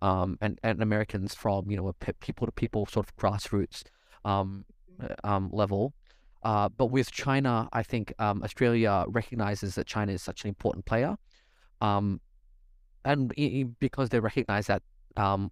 um, 0.00 0.36
and, 0.42 0.60
and 0.62 0.82
Americans 0.82 1.34
from 1.34 1.70
you 1.70 1.78
know 1.78 1.88
a 1.88 1.94
people 2.26 2.46
to 2.46 2.52
people 2.52 2.84
sort 2.84 3.06
of 3.06 3.16
grassroots 3.16 3.84
um, 4.26 4.66
uh, 5.02 5.14
um, 5.24 5.48
level. 5.50 5.94
Uh, 6.42 6.68
but 6.68 6.86
with 6.86 7.10
China, 7.10 7.68
I 7.72 7.82
think 7.82 8.12
um, 8.18 8.42
Australia 8.44 9.06
recognizes 9.08 9.74
that 9.76 9.86
China 9.86 10.12
is 10.12 10.22
such 10.22 10.44
an 10.44 10.48
important 10.48 10.84
player, 10.84 11.16
um, 11.80 12.20
and 13.02 13.32
because 13.80 14.10
they 14.10 14.20
recognize 14.20 14.66
that, 14.66 14.82
um, 15.16 15.50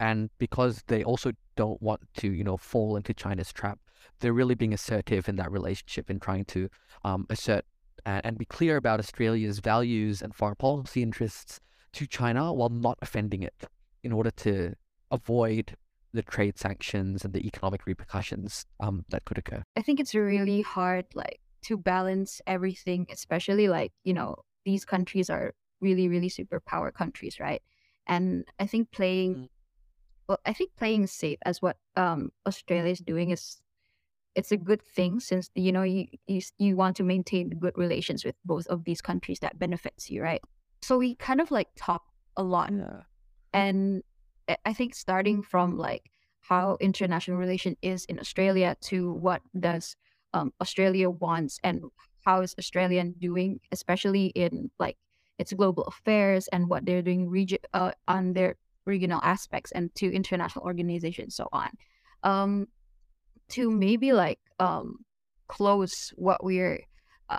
and 0.00 0.30
because 0.38 0.82
they 0.86 1.04
also 1.04 1.32
don't 1.56 1.80
want 1.82 2.00
to, 2.16 2.32
you 2.32 2.42
know, 2.42 2.56
fall 2.56 2.96
into 2.96 3.12
China's 3.12 3.52
trap, 3.52 3.78
they're 4.20 4.32
really 4.32 4.54
being 4.54 4.72
assertive 4.72 5.28
in 5.28 5.36
that 5.36 5.52
relationship 5.52 6.08
in 6.10 6.18
trying 6.18 6.46
to 6.46 6.70
um, 7.04 7.26
assert 7.28 7.66
and, 8.06 8.24
and 8.24 8.38
be 8.38 8.44
clear 8.44 8.76
about 8.76 9.00
Australia's 9.00 9.58
values 9.60 10.22
and 10.22 10.34
foreign 10.34 10.56
policy 10.56 11.02
interests 11.02 11.60
to 11.92 12.06
China 12.06 12.52
while 12.52 12.68
not 12.68 12.98
offending 13.02 13.42
it 13.42 13.64
in 14.02 14.12
order 14.12 14.30
to 14.30 14.74
avoid 15.10 15.76
the 16.12 16.22
trade 16.22 16.58
sanctions 16.58 17.24
and 17.24 17.34
the 17.34 17.46
economic 17.46 17.86
repercussions 17.86 18.64
um, 18.80 19.04
that 19.10 19.24
could 19.24 19.38
occur. 19.38 19.62
I 19.76 19.82
think 19.82 20.00
it's 20.00 20.14
really 20.14 20.62
hard, 20.62 21.06
like, 21.14 21.40
to 21.64 21.76
balance 21.76 22.40
everything, 22.46 23.06
especially 23.10 23.68
like, 23.68 23.92
you 24.04 24.14
know, 24.14 24.36
these 24.64 24.84
countries 24.84 25.28
are 25.28 25.54
really, 25.80 26.08
really 26.08 26.30
superpower 26.30 26.92
countries, 26.92 27.38
right? 27.40 27.62
And 28.06 28.44
I 28.58 28.66
think 28.66 28.90
playing, 28.90 29.34
mm. 29.34 29.48
well, 30.28 30.38
I 30.46 30.52
think 30.52 30.70
playing 30.76 31.06
safe 31.08 31.38
as 31.44 31.60
what 31.60 31.76
um, 31.96 32.30
Australia 32.46 32.90
is 32.90 33.00
doing 33.00 33.30
is 33.30 33.60
it's 34.34 34.52
a 34.52 34.56
good 34.56 34.82
thing 34.82 35.20
since 35.20 35.50
you 35.54 35.72
know 35.72 35.82
you, 35.82 36.06
you 36.26 36.40
you 36.58 36.76
want 36.76 36.96
to 36.96 37.02
maintain 37.02 37.50
good 37.50 37.76
relations 37.76 38.24
with 38.24 38.34
both 38.44 38.66
of 38.68 38.84
these 38.84 39.00
countries 39.00 39.38
that 39.40 39.58
benefits 39.58 40.10
you 40.10 40.22
right 40.22 40.42
so 40.82 40.98
we 40.98 41.14
kind 41.16 41.40
of 41.40 41.50
like 41.50 41.68
talk 41.76 42.02
a 42.36 42.42
lot 42.42 42.72
yeah. 42.72 43.00
and 43.52 44.02
i 44.64 44.72
think 44.72 44.94
starting 44.94 45.42
from 45.42 45.76
like 45.76 46.10
how 46.40 46.76
international 46.80 47.36
relation 47.36 47.76
is 47.82 48.04
in 48.06 48.18
australia 48.18 48.76
to 48.80 49.12
what 49.12 49.42
does 49.58 49.96
um, 50.34 50.52
australia 50.60 51.10
wants 51.10 51.58
and 51.64 51.82
how 52.24 52.40
is 52.40 52.54
australia 52.58 53.04
doing 53.18 53.58
especially 53.72 54.26
in 54.26 54.70
like 54.78 54.96
its 55.38 55.52
global 55.52 55.84
affairs 55.84 56.48
and 56.48 56.68
what 56.68 56.84
they're 56.84 57.02
doing 57.02 57.28
region 57.28 57.58
uh, 57.72 57.92
on 58.06 58.32
their 58.32 58.56
regional 58.84 59.20
aspects 59.22 59.72
and 59.72 59.94
to 59.94 60.12
international 60.12 60.64
organizations 60.64 61.34
so 61.34 61.48
on 61.52 61.70
um 62.22 62.66
to 63.50 63.70
maybe 63.70 64.12
like 64.12 64.38
um 64.58 64.96
close 65.48 66.12
what 66.16 66.44
we're 66.44 66.80
uh, 67.28 67.38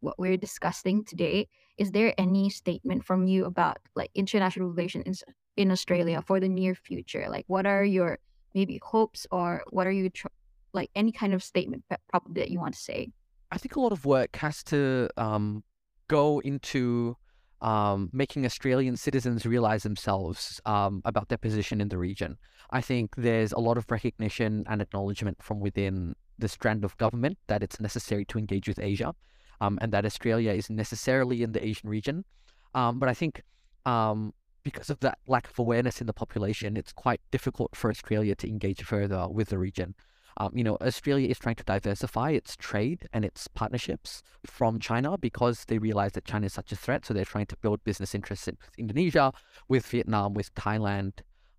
what 0.00 0.18
we're 0.18 0.36
discussing 0.36 1.04
today 1.04 1.48
is 1.78 1.90
there 1.90 2.14
any 2.18 2.50
statement 2.50 3.04
from 3.04 3.26
you 3.26 3.44
about 3.46 3.78
like 3.96 4.10
international 4.14 4.68
relations 4.68 5.24
in 5.56 5.70
australia 5.70 6.22
for 6.22 6.40
the 6.40 6.48
near 6.48 6.74
future? 6.74 7.26
Like 7.28 7.44
what 7.48 7.66
are 7.66 7.84
your 7.84 8.18
maybe 8.54 8.80
hopes 8.82 9.26
or 9.30 9.62
what 9.70 9.86
are 9.86 9.92
you 9.92 10.10
tr- 10.10 10.28
like 10.72 10.90
any 10.94 11.12
kind 11.12 11.34
of 11.34 11.42
statement 11.42 11.84
probably 12.08 12.40
that 12.42 12.50
you 12.50 12.60
want 12.60 12.74
to 12.74 12.80
say? 12.80 13.10
I 13.50 13.58
think 13.58 13.76
a 13.76 13.80
lot 13.80 13.92
of 13.92 14.04
work 14.04 14.36
has 14.36 14.62
to 14.64 15.08
um, 15.16 15.62
go 16.08 16.40
into 16.40 17.16
um, 17.64 18.10
making 18.12 18.44
Australian 18.44 18.94
citizens 18.96 19.46
realize 19.46 19.82
themselves 19.84 20.60
um, 20.66 21.00
about 21.06 21.30
their 21.30 21.38
position 21.38 21.80
in 21.80 21.88
the 21.88 21.96
region. 21.96 22.36
I 22.70 22.82
think 22.82 23.16
there's 23.16 23.52
a 23.52 23.58
lot 23.58 23.78
of 23.78 23.90
recognition 23.90 24.64
and 24.68 24.82
acknowledgement 24.82 25.42
from 25.42 25.60
within 25.60 26.14
the 26.38 26.48
strand 26.48 26.84
of 26.84 26.96
government 26.98 27.38
that 27.46 27.62
it's 27.62 27.80
necessary 27.80 28.26
to 28.26 28.38
engage 28.38 28.68
with 28.68 28.78
Asia 28.78 29.14
um, 29.62 29.78
and 29.80 29.92
that 29.92 30.04
Australia 30.04 30.52
is 30.52 30.68
necessarily 30.68 31.42
in 31.42 31.52
the 31.52 31.64
Asian 31.64 31.88
region. 31.88 32.26
Um, 32.74 32.98
but 32.98 33.08
I 33.08 33.14
think 33.14 33.42
um, 33.86 34.34
because 34.62 34.90
of 34.90 35.00
that 35.00 35.18
lack 35.26 35.48
of 35.48 35.58
awareness 35.58 36.02
in 36.02 36.06
the 36.06 36.12
population, 36.12 36.76
it's 36.76 36.92
quite 36.92 37.22
difficult 37.30 37.74
for 37.74 37.88
Australia 37.88 38.34
to 38.34 38.48
engage 38.48 38.82
further 38.82 39.26
with 39.26 39.48
the 39.48 39.58
region. 39.58 39.94
Um, 40.36 40.50
you 40.54 40.64
know, 40.64 40.76
Australia 40.80 41.28
is 41.28 41.38
trying 41.38 41.54
to 41.56 41.64
diversify 41.64 42.30
its 42.30 42.56
trade 42.56 43.08
and 43.12 43.24
its 43.24 43.46
partnerships 43.46 44.22
from 44.44 44.80
China 44.80 45.16
because 45.16 45.64
they 45.66 45.78
realize 45.78 46.12
that 46.12 46.24
China 46.24 46.46
is 46.46 46.52
such 46.52 46.72
a 46.72 46.76
threat. 46.76 47.06
So 47.06 47.14
they're 47.14 47.24
trying 47.24 47.46
to 47.46 47.56
build 47.56 47.84
business 47.84 48.14
interests 48.14 48.46
with 48.46 48.56
Indonesia, 48.76 49.32
with 49.68 49.86
Vietnam, 49.86 50.34
with 50.34 50.52
Thailand, 50.54 51.12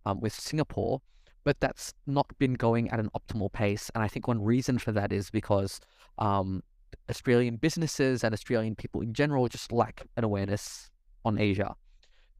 um, 0.05 0.19
with 0.19 0.33
Singapore. 0.33 1.01
But 1.45 1.59
that's 1.59 1.93
not 2.05 2.27
been 2.37 2.55
going 2.55 2.89
at 2.89 2.99
an 2.99 3.09
optimal 3.15 3.51
pace. 3.51 3.89
And 3.93 4.03
I 4.03 4.07
think 4.07 4.27
one 4.27 4.43
reason 4.43 4.77
for 4.79 4.91
that 4.91 5.13
is 5.13 5.29
because 5.29 5.79
um, 6.17 6.63
Australian 7.09 7.57
businesses 7.57 8.23
and 8.23 8.33
Australian 8.33 8.75
people 8.75 9.01
in 9.01 9.13
general 9.13 9.47
just 9.47 9.71
lack 9.71 10.05
an 10.17 10.23
awareness 10.23 10.89
on 11.23 11.39
Asia. 11.39 11.75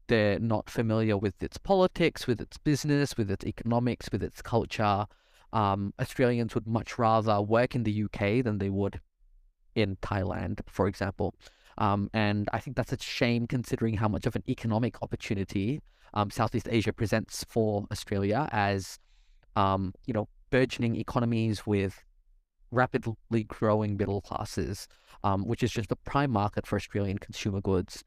They're 0.08 0.38
not 0.38 0.68
familiar 0.68 1.16
with 1.16 1.42
its 1.42 1.56
politics, 1.56 2.26
with 2.26 2.40
its 2.40 2.58
business, 2.58 3.16
with 3.16 3.30
its 3.30 3.44
economics, 3.44 4.08
with 4.12 4.22
its 4.22 4.42
culture 4.42 5.06
um, 5.52 5.92
Australians 6.00 6.54
would 6.54 6.66
much 6.66 6.98
rather 6.98 7.40
work 7.40 7.74
in 7.74 7.84
the 7.84 8.04
UK 8.04 8.44
than 8.44 8.58
they 8.58 8.70
would 8.70 9.00
in 9.74 9.96
Thailand, 9.96 10.60
for 10.66 10.86
example. 10.88 11.34
Um, 11.78 12.10
and 12.14 12.48
I 12.52 12.60
think 12.60 12.76
that's 12.76 12.92
a 12.92 13.00
shame 13.00 13.46
considering 13.46 13.94
how 13.94 14.08
much 14.08 14.26
of 14.26 14.34
an 14.34 14.42
economic 14.48 15.02
opportunity 15.02 15.80
um, 16.14 16.30
Southeast 16.30 16.68
Asia 16.70 16.92
presents 16.92 17.44
for 17.48 17.86
Australia 17.92 18.48
as, 18.50 18.98
um, 19.54 19.92
you 20.06 20.14
know, 20.14 20.28
burgeoning 20.50 20.96
economies 20.96 21.66
with 21.66 22.02
rapidly 22.70 23.44
growing 23.46 23.96
middle 23.96 24.22
classes, 24.22 24.88
um, 25.22 25.46
which 25.46 25.62
is 25.62 25.70
just 25.70 25.90
the 25.90 25.96
prime 25.96 26.30
market 26.30 26.66
for 26.66 26.76
Australian 26.76 27.18
consumer 27.18 27.60
goods. 27.60 28.02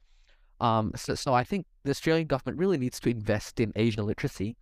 Um, 0.60 0.92
so, 0.96 1.14
so 1.14 1.32
I 1.32 1.44
think 1.44 1.66
the 1.84 1.90
Australian 1.90 2.26
government 2.26 2.58
really 2.58 2.76
needs 2.78 3.00
to 3.00 3.10
invest 3.10 3.60
in 3.60 3.72
Asian 3.76 4.06
literacy. 4.06 4.56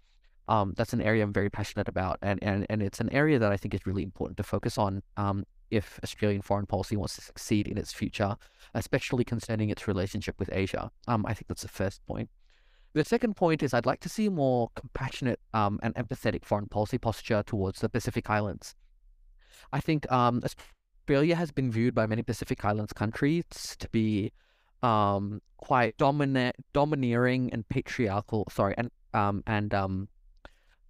Um, 0.49 0.75
that's 0.77 0.93
an 0.93 1.03
area 1.03 1.23
I'm 1.23 1.33
very 1.33 1.51
passionate 1.51 1.89
about, 1.89 2.19
and, 2.23 2.43
and, 2.43 2.67
and 2.71 2.83
it's 2.83 3.01
an 3.01 3.13
area 3.13 3.39
that 3.39 3.53
I 3.53 3.57
think 3.57 3.75
is 3.75 3.87
really 3.87 4.03
important 4.03 4.37
to 4.39 4.43
focus 4.43 4.79
on 4.79 5.03
um, 5.17 5.45
if 5.71 6.01
Australian 6.03 6.43
foreign 6.43 6.67
policy 6.67 6.97
wants 6.97 7.17
to 7.17 7.21
succeed 7.21 7.69
in 7.69 7.77
its 7.77 7.93
future, 7.93 8.37
especially 8.75 9.25
concerning 9.25 9.69
its 9.69 9.87
relationship 9.87 10.37
with 10.39 10.49
Asia. 10.53 10.91
Um, 11.07 11.27
I 11.27 11.35
think 11.35 11.49
that's 11.49 11.63
the 11.63 11.69
first 11.69 12.05
point. 12.07 12.31
The 12.95 13.05
second 13.05 13.37
point 13.37 13.63
is 13.63 13.75
I'd 13.75 13.87
like 13.87 14.01
to 14.01 14.09
see 14.09 14.27
a 14.27 14.31
more 14.31 14.71
compassionate 14.75 15.41
um, 15.53 15.79
and 15.83 15.95
empathetic 15.95 16.45
foreign 16.45 16.67
policy 16.67 16.99
posture 16.99 17.43
towards 17.43 17.81
the 17.81 17.89
Pacific 17.89 18.31
Islands. 18.31 18.75
I 19.73 19.81
think 19.81 20.11
um, 20.11 20.43
Australia 20.43 21.37
has 21.37 21.53
been 21.53 21.71
viewed 21.71 21.95
by 21.95 22.07
many 22.07 22.23
Pacific 22.23 22.65
Islands 22.65 22.93
countries 22.93 23.77
to 23.79 23.89
be 23.91 24.33
um, 24.83 25.43
quite 25.59 25.97
dominant, 25.99 26.57
domineering 26.73 27.51
and 27.53 27.69
patriarchal. 27.69 28.47
Sorry, 28.51 28.75
and 28.79 28.91
um, 29.13 29.43
and 29.47 29.75
um, 29.75 30.09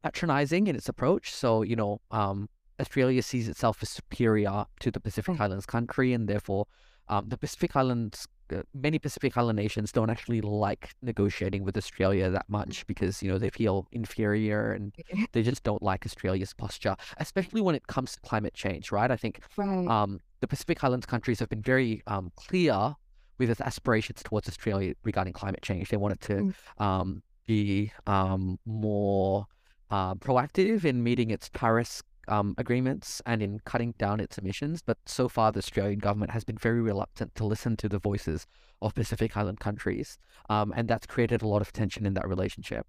patronizing 0.02 0.66
in 0.66 0.76
its 0.76 0.88
approach. 0.88 1.32
So 1.32 1.62
you 1.62 1.76
know, 1.76 2.00
um, 2.10 2.48
Australia 2.80 3.22
sees 3.22 3.48
itself 3.48 3.78
as 3.82 3.88
superior 3.88 4.66
to 4.80 4.90
the 4.90 5.00
Pacific 5.00 5.36
mm. 5.36 5.40
Islands 5.40 5.66
country, 5.66 6.12
and 6.12 6.28
therefore, 6.28 6.66
um, 7.08 7.28
the 7.28 7.36
Pacific 7.36 7.74
Islands, 7.74 8.28
uh, 8.54 8.62
many 8.74 8.98
Pacific 8.98 9.36
Island 9.36 9.56
nations 9.56 9.92
don't 9.92 10.10
actually 10.10 10.40
like 10.40 10.90
negotiating 11.02 11.64
with 11.64 11.76
Australia 11.76 12.30
that 12.30 12.46
much 12.48 12.86
because 12.86 13.22
you 13.22 13.30
know 13.30 13.38
they 13.38 13.50
feel 13.50 13.86
inferior 13.92 14.72
and 14.72 14.94
they 15.32 15.42
just 15.42 15.62
don't 15.62 15.82
like 15.82 16.06
Australia's 16.06 16.54
posture, 16.54 16.96
especially 17.18 17.60
when 17.60 17.74
it 17.74 17.86
comes 17.86 18.12
to 18.12 18.20
climate 18.20 18.54
change. 18.54 18.92
Right? 18.92 19.10
I 19.10 19.16
think 19.16 19.40
um, 19.58 20.20
the 20.40 20.46
Pacific 20.46 20.82
Islands 20.84 21.06
countries 21.06 21.40
have 21.40 21.48
been 21.48 21.62
very 21.62 22.02
um, 22.06 22.30
clear 22.36 22.94
with 23.38 23.50
its 23.50 23.60
aspirations 23.60 24.22
towards 24.22 24.48
Australia 24.48 24.94
regarding 25.04 25.32
climate 25.32 25.62
change. 25.62 25.88
They 25.88 25.96
wanted 25.96 26.20
to 26.22 26.34
mm. 26.34 26.54
um, 26.84 27.22
be 27.46 27.92
um, 28.06 28.58
more 28.66 29.46
uh, 29.90 30.14
proactive 30.16 30.84
in 30.84 31.02
meeting 31.02 31.30
its 31.30 31.48
Paris 31.48 32.02
um, 32.28 32.54
agreements 32.58 33.22
and 33.26 33.42
in 33.42 33.60
cutting 33.64 33.94
down 33.98 34.20
its 34.20 34.38
emissions. 34.38 34.82
But 34.82 34.98
so 35.06 35.28
far, 35.28 35.50
the 35.50 35.58
Australian 35.58 35.98
government 35.98 36.30
has 36.32 36.44
been 36.44 36.58
very 36.58 36.80
reluctant 36.80 37.34
to 37.36 37.44
listen 37.44 37.76
to 37.78 37.88
the 37.88 37.98
voices 37.98 38.46
of 38.82 38.94
Pacific 38.94 39.36
Island 39.36 39.60
countries. 39.60 40.18
Um, 40.48 40.72
and 40.76 40.88
that's 40.88 41.06
created 41.06 41.42
a 41.42 41.48
lot 41.48 41.62
of 41.62 41.72
tension 41.72 42.06
in 42.06 42.14
that 42.14 42.28
relationship. 42.28 42.86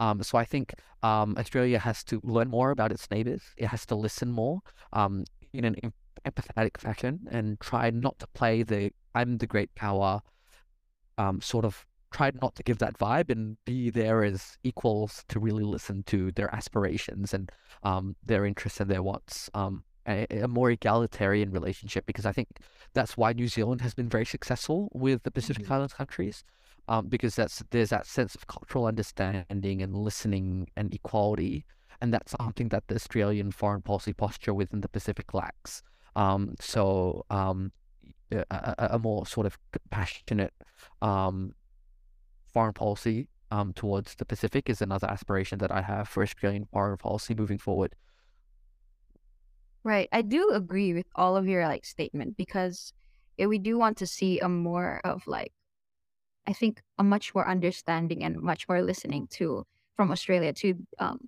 Um, 0.00 0.22
so 0.22 0.38
I 0.38 0.44
think 0.44 0.74
um, 1.02 1.36
Australia 1.38 1.78
has 1.78 2.04
to 2.04 2.20
learn 2.22 2.48
more 2.48 2.70
about 2.70 2.92
its 2.92 3.10
neighbors. 3.10 3.42
It 3.56 3.66
has 3.66 3.84
to 3.86 3.94
listen 3.94 4.30
more 4.30 4.60
um, 4.92 5.24
in 5.52 5.64
an 5.64 5.76
empathetic 6.24 6.78
fashion 6.78 7.20
and 7.30 7.58
try 7.60 7.90
not 7.90 8.18
to 8.20 8.26
play 8.28 8.62
the 8.62 8.92
I'm 9.14 9.38
the 9.38 9.46
great 9.46 9.74
power 9.74 10.20
um, 11.16 11.40
sort 11.40 11.64
of 11.64 11.84
try 12.10 12.30
not 12.40 12.54
to 12.56 12.62
give 12.62 12.78
that 12.78 12.98
vibe 12.98 13.30
and 13.30 13.56
be 13.64 13.90
there 13.90 14.24
as 14.24 14.56
equals 14.62 15.24
to 15.28 15.38
really 15.38 15.64
listen 15.64 16.02
to 16.04 16.32
their 16.32 16.54
aspirations 16.54 17.34
and 17.34 17.50
um, 17.82 18.16
their 18.24 18.46
interests 18.46 18.80
and 18.80 18.90
their 18.90 19.02
wants. 19.02 19.50
Um, 19.54 19.84
a, 20.06 20.26
a, 20.30 20.48
more 20.48 20.70
egalitarian 20.70 21.50
relationship 21.50 22.06
because 22.06 22.24
I 22.24 22.32
think 22.32 22.48
that's 22.94 23.16
why 23.16 23.32
New 23.32 23.46
Zealand 23.46 23.82
has 23.82 23.92
been 23.94 24.08
very 24.08 24.24
successful 24.24 24.88
with 24.94 25.22
the 25.22 25.30
Pacific 25.30 25.64
mm-hmm. 25.64 25.72
Islands 25.74 25.94
countries. 25.94 26.44
Um, 26.90 27.08
because 27.08 27.36
that's 27.36 27.62
there's 27.70 27.90
that 27.90 28.06
sense 28.06 28.34
of 28.34 28.46
cultural 28.46 28.86
understanding 28.86 29.82
and 29.82 29.94
listening 29.94 30.70
and 30.74 30.94
equality, 30.94 31.66
and 32.00 32.14
that's 32.14 32.32
something 32.32 32.70
that 32.70 32.84
the 32.88 32.94
Australian 32.94 33.50
foreign 33.50 33.82
policy 33.82 34.14
posture 34.14 34.54
within 34.54 34.80
the 34.80 34.88
Pacific 34.88 35.34
lacks. 35.34 35.82
Um, 36.16 36.54
so 36.60 37.26
um, 37.28 37.72
a, 38.32 38.74
a, 38.78 38.98
more 38.98 39.26
sort 39.26 39.46
of 39.46 39.58
compassionate 39.72 40.54
um, 41.02 41.54
foreign 42.52 42.72
policy 42.72 43.28
um, 43.50 43.72
towards 43.72 44.14
the 44.14 44.24
Pacific 44.24 44.68
is 44.68 44.82
another 44.82 45.08
aspiration 45.08 45.58
that 45.58 45.70
I 45.70 45.82
have 45.82 46.08
for 46.08 46.22
Australian 46.22 46.66
foreign 46.66 46.96
policy 46.98 47.34
moving 47.34 47.58
forward. 47.58 47.94
Right. 49.84 50.08
I 50.12 50.22
do 50.22 50.50
agree 50.50 50.92
with 50.92 51.06
all 51.14 51.36
of 51.36 51.46
your 51.46 51.66
like 51.66 51.84
statement 51.84 52.36
because 52.36 52.92
we 53.38 53.58
do 53.58 53.78
want 53.78 53.96
to 53.98 54.06
see 54.06 54.40
a 54.40 54.48
more 54.48 55.00
of 55.04 55.26
like 55.26 55.52
I 56.46 56.52
think 56.52 56.82
a 56.98 57.04
much 57.04 57.34
more 57.34 57.48
understanding 57.48 58.24
and 58.24 58.40
much 58.40 58.68
more 58.68 58.82
listening 58.82 59.28
to 59.32 59.64
from 59.96 60.10
Australia 60.10 60.52
to 60.54 60.74
um 60.98 61.18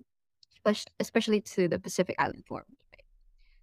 especially 0.99 1.41
to 1.41 1.67
the 1.67 1.79
Pacific 1.79 2.15
Island 2.19 2.43
Forum. 2.47 2.65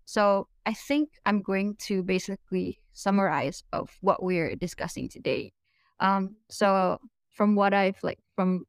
So 0.05 0.49
I 0.65 0.73
think 0.73 1.11
I'm 1.27 1.43
going 1.43 1.77
to 1.87 2.03
basically 2.03 2.81
summarize 2.93 3.63
of 3.73 3.97
what 4.01 4.23
we're 4.23 4.57
discussing 4.57 5.09
today. 5.09 5.53
Um, 6.01 6.37
so 6.49 6.99
from 7.39 7.55
what 7.55 7.73
I've 7.73 8.03
like 8.03 8.19
from 8.37 8.67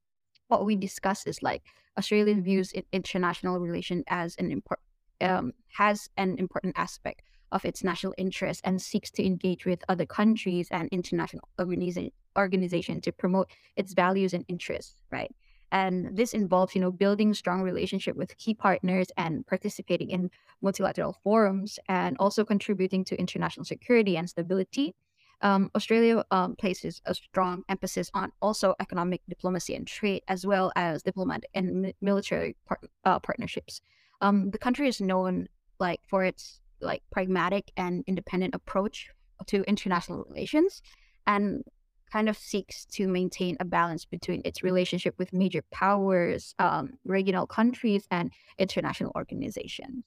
what 0.47 0.63
we 0.65 0.75
discussed 0.75 1.27
is 1.27 1.41
like 1.41 1.63
Australia 1.97 2.35
views 2.35 2.71
international 2.93 3.59
relation 3.59 4.03
as 4.07 4.35
an 4.37 4.51
important 4.51 4.85
um, 5.21 5.51
has 5.77 6.07
an 6.15 6.37
important 6.37 6.75
aspect 6.77 7.23
of 7.51 7.65
its 7.65 7.83
national 7.83 8.13
interest 8.17 8.61
and 8.63 8.79
seeks 8.79 9.09
to 9.11 9.25
engage 9.25 9.65
with 9.65 9.83
other 9.89 10.05
countries 10.05 10.67
and 10.71 10.87
international 10.91 11.49
organization 11.59 12.11
organization 12.37 13.01
to 13.01 13.11
promote 13.11 13.49
its 13.75 13.93
values 13.93 14.33
and 14.35 14.45
interests, 14.47 15.01
right? 15.11 15.33
And 15.71 16.15
this 16.15 16.33
involves, 16.33 16.73
you 16.75 16.81
know, 16.81 16.91
building 16.91 17.33
strong 17.33 17.61
relationship 17.61 18.15
with 18.15 18.37
key 18.37 18.53
partners 18.53 19.07
and 19.17 19.45
participating 19.45 20.09
in 20.09 20.29
multilateral 20.61 21.17
forums 21.23 21.79
and 21.87 22.15
also 22.19 22.45
contributing 22.45 23.03
to 23.05 23.19
international 23.19 23.65
security 23.65 24.15
and 24.15 24.29
stability 24.29 24.95
um, 25.41 25.71
Australia 25.75 26.23
um, 26.31 26.55
places 26.55 27.01
a 27.05 27.13
strong 27.13 27.63
emphasis 27.69 28.11
on 28.13 28.31
also 28.41 28.75
economic 28.79 29.21
diplomacy 29.29 29.75
and 29.75 29.87
trade, 29.87 30.21
as 30.27 30.45
well 30.45 30.71
as 30.75 31.03
diplomatic 31.03 31.49
and 31.53 31.93
military 32.01 32.55
par- 32.67 32.79
uh, 33.05 33.19
partnerships. 33.19 33.81
Um, 34.21 34.51
the 34.51 34.57
country 34.57 34.87
is 34.87 34.99
known 34.99 35.47
like 35.79 36.01
for 36.07 36.25
its 36.25 36.61
like 36.81 37.03
pragmatic 37.11 37.71
and 37.77 38.03
independent 38.07 38.55
approach 38.55 39.09
to 39.47 39.63
international 39.63 40.25
relations, 40.29 40.81
and 41.25 41.63
kind 42.11 42.27
of 42.27 42.37
seeks 42.37 42.85
to 42.85 43.07
maintain 43.07 43.55
a 43.59 43.65
balance 43.65 44.03
between 44.03 44.41
its 44.43 44.63
relationship 44.63 45.15
with 45.17 45.31
major 45.31 45.63
powers, 45.71 46.55
um, 46.59 46.93
regional 47.05 47.47
countries, 47.47 48.07
and 48.11 48.31
international 48.57 49.11
organizations. 49.15 50.03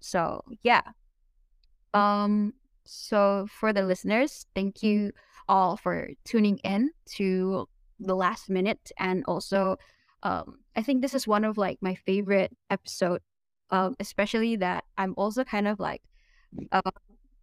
So 0.00 0.42
yeah. 0.62 0.82
Um, 1.94 2.54
so, 2.84 3.46
for 3.50 3.72
the 3.72 3.82
listeners, 3.82 4.46
thank 4.54 4.82
you 4.82 5.12
all 5.48 5.76
for 5.76 6.10
tuning 6.24 6.58
in 6.58 6.90
to 7.16 7.68
the 7.98 8.14
last 8.14 8.50
minute. 8.50 8.90
And 8.98 9.24
also, 9.26 9.76
um, 10.22 10.58
I 10.76 10.82
think 10.82 11.02
this 11.02 11.14
is 11.14 11.26
one 11.26 11.44
of 11.44 11.58
like 11.58 11.78
my 11.80 11.94
favorite 11.94 12.56
episode, 12.70 13.20
um, 13.70 13.94
especially 14.00 14.56
that 14.56 14.84
I'm 14.98 15.14
also 15.16 15.44
kind 15.44 15.68
of 15.68 15.80
like 15.80 16.02
uh, 16.70 16.90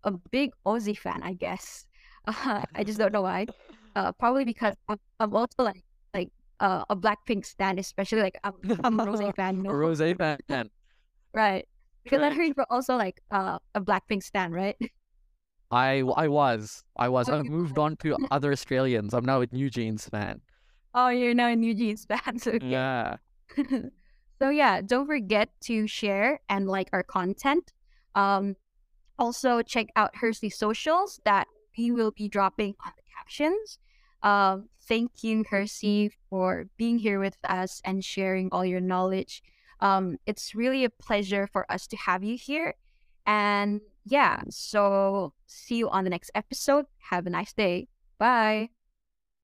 a 0.04 0.12
big 0.12 0.52
Aussie 0.65 0.97
fan, 0.97 1.21
I 1.23 1.34
guess. 1.34 1.88
Uh, 2.28 2.63
I 2.75 2.84
just 2.84 2.99
don't 2.99 3.13
know 3.13 3.21
why. 3.21 3.47
Uh, 3.95 4.12
probably 4.13 4.45
because 4.45 4.75
I'm, 4.88 4.99
I'm 5.19 5.36
also 5.36 5.63
like 5.63 5.84
like 6.13 6.30
uh, 6.60 6.84
a 6.89 6.95
Blackpink 6.95 7.45
stan, 7.45 7.80
especially 7.80 8.21
like 8.21 8.39
I'm, 8.43 8.54
I'm 8.84 8.99
a 8.99 9.06
Rosé 9.06 9.36
fan. 9.36 9.63
No? 9.63 9.71
A 9.71 9.73
Rosé 9.73 10.17
fan. 10.17 10.69
right. 11.34 11.67
Because 12.04 12.21
I 12.21 12.34
heard 12.34 12.54
you're 12.56 12.65
also 12.69 12.95
like 12.95 13.21
uh, 13.30 13.60
a 13.75 13.82
Blackpink 13.82 14.23
stan, 14.23 14.52
right? 14.52 14.75
I 15.71 15.99
I 16.15 16.27
was 16.27 16.84
I 16.97 17.10
was. 17.10 17.29
I 17.29 17.41
moved 17.41 17.77
on 17.77 17.95
to 17.97 18.17
other 18.32 18.51
Australians. 18.51 19.13
I'm 19.13 19.25
now 19.25 19.41
a 19.41 19.47
NewJeans 19.47 20.10
fan. 20.10 20.41
Oh, 20.93 21.10
you're 21.10 21.34
now 21.34 21.49
a 21.49 21.55
NewJeans 21.55 22.08
fan. 22.08 22.39
So 22.39 22.58
yeah. 22.62 23.17
so 24.39 24.49
yeah, 24.49 24.82
don't 24.82 25.05
forget 25.08 25.49
to 25.62 25.88
share 25.88 26.39
and 26.49 26.67
like 26.67 26.89
our 26.93 27.03
content. 27.03 27.73
Um, 28.15 28.55
also 29.17 29.62
check 29.62 29.88
out 29.95 30.15
Hersey 30.15 30.49
socials 30.49 31.19
that 31.25 31.47
we 31.77 31.91
will 31.91 32.12
be 32.12 32.27
dropping 32.27 32.75
on 32.86 32.93
the 32.95 33.03
captions. 33.15 33.77
Um, 34.23 34.69
thank 34.88 35.23
you, 35.23 35.45
Hersey, 35.49 36.12
for 36.29 36.65
being 36.77 36.97
here 36.99 37.19
with 37.19 37.38
us 37.43 37.82
and 37.86 38.03
sharing 38.03 38.49
all 38.51 38.65
your 38.65 38.82
knowledge. 38.82 39.43
Um, 39.82 40.17
it's 40.25 40.55
really 40.55 40.84
a 40.84 40.89
pleasure 40.89 41.47
for 41.47 41.69
us 41.71 41.88
to 41.88 41.97
have 41.97 42.23
you 42.23 42.38
here. 42.38 42.73
And 43.25 43.82
yeah, 44.05 44.41
so 44.49 45.33
see 45.45 45.75
you 45.75 45.89
on 45.89 46.03
the 46.03 46.09
next 46.09 46.31
episode. 46.35 46.85
Have 47.09 47.27
a 47.27 47.29
nice 47.29 47.53
day. 47.53 47.88
Bye. 48.17 48.69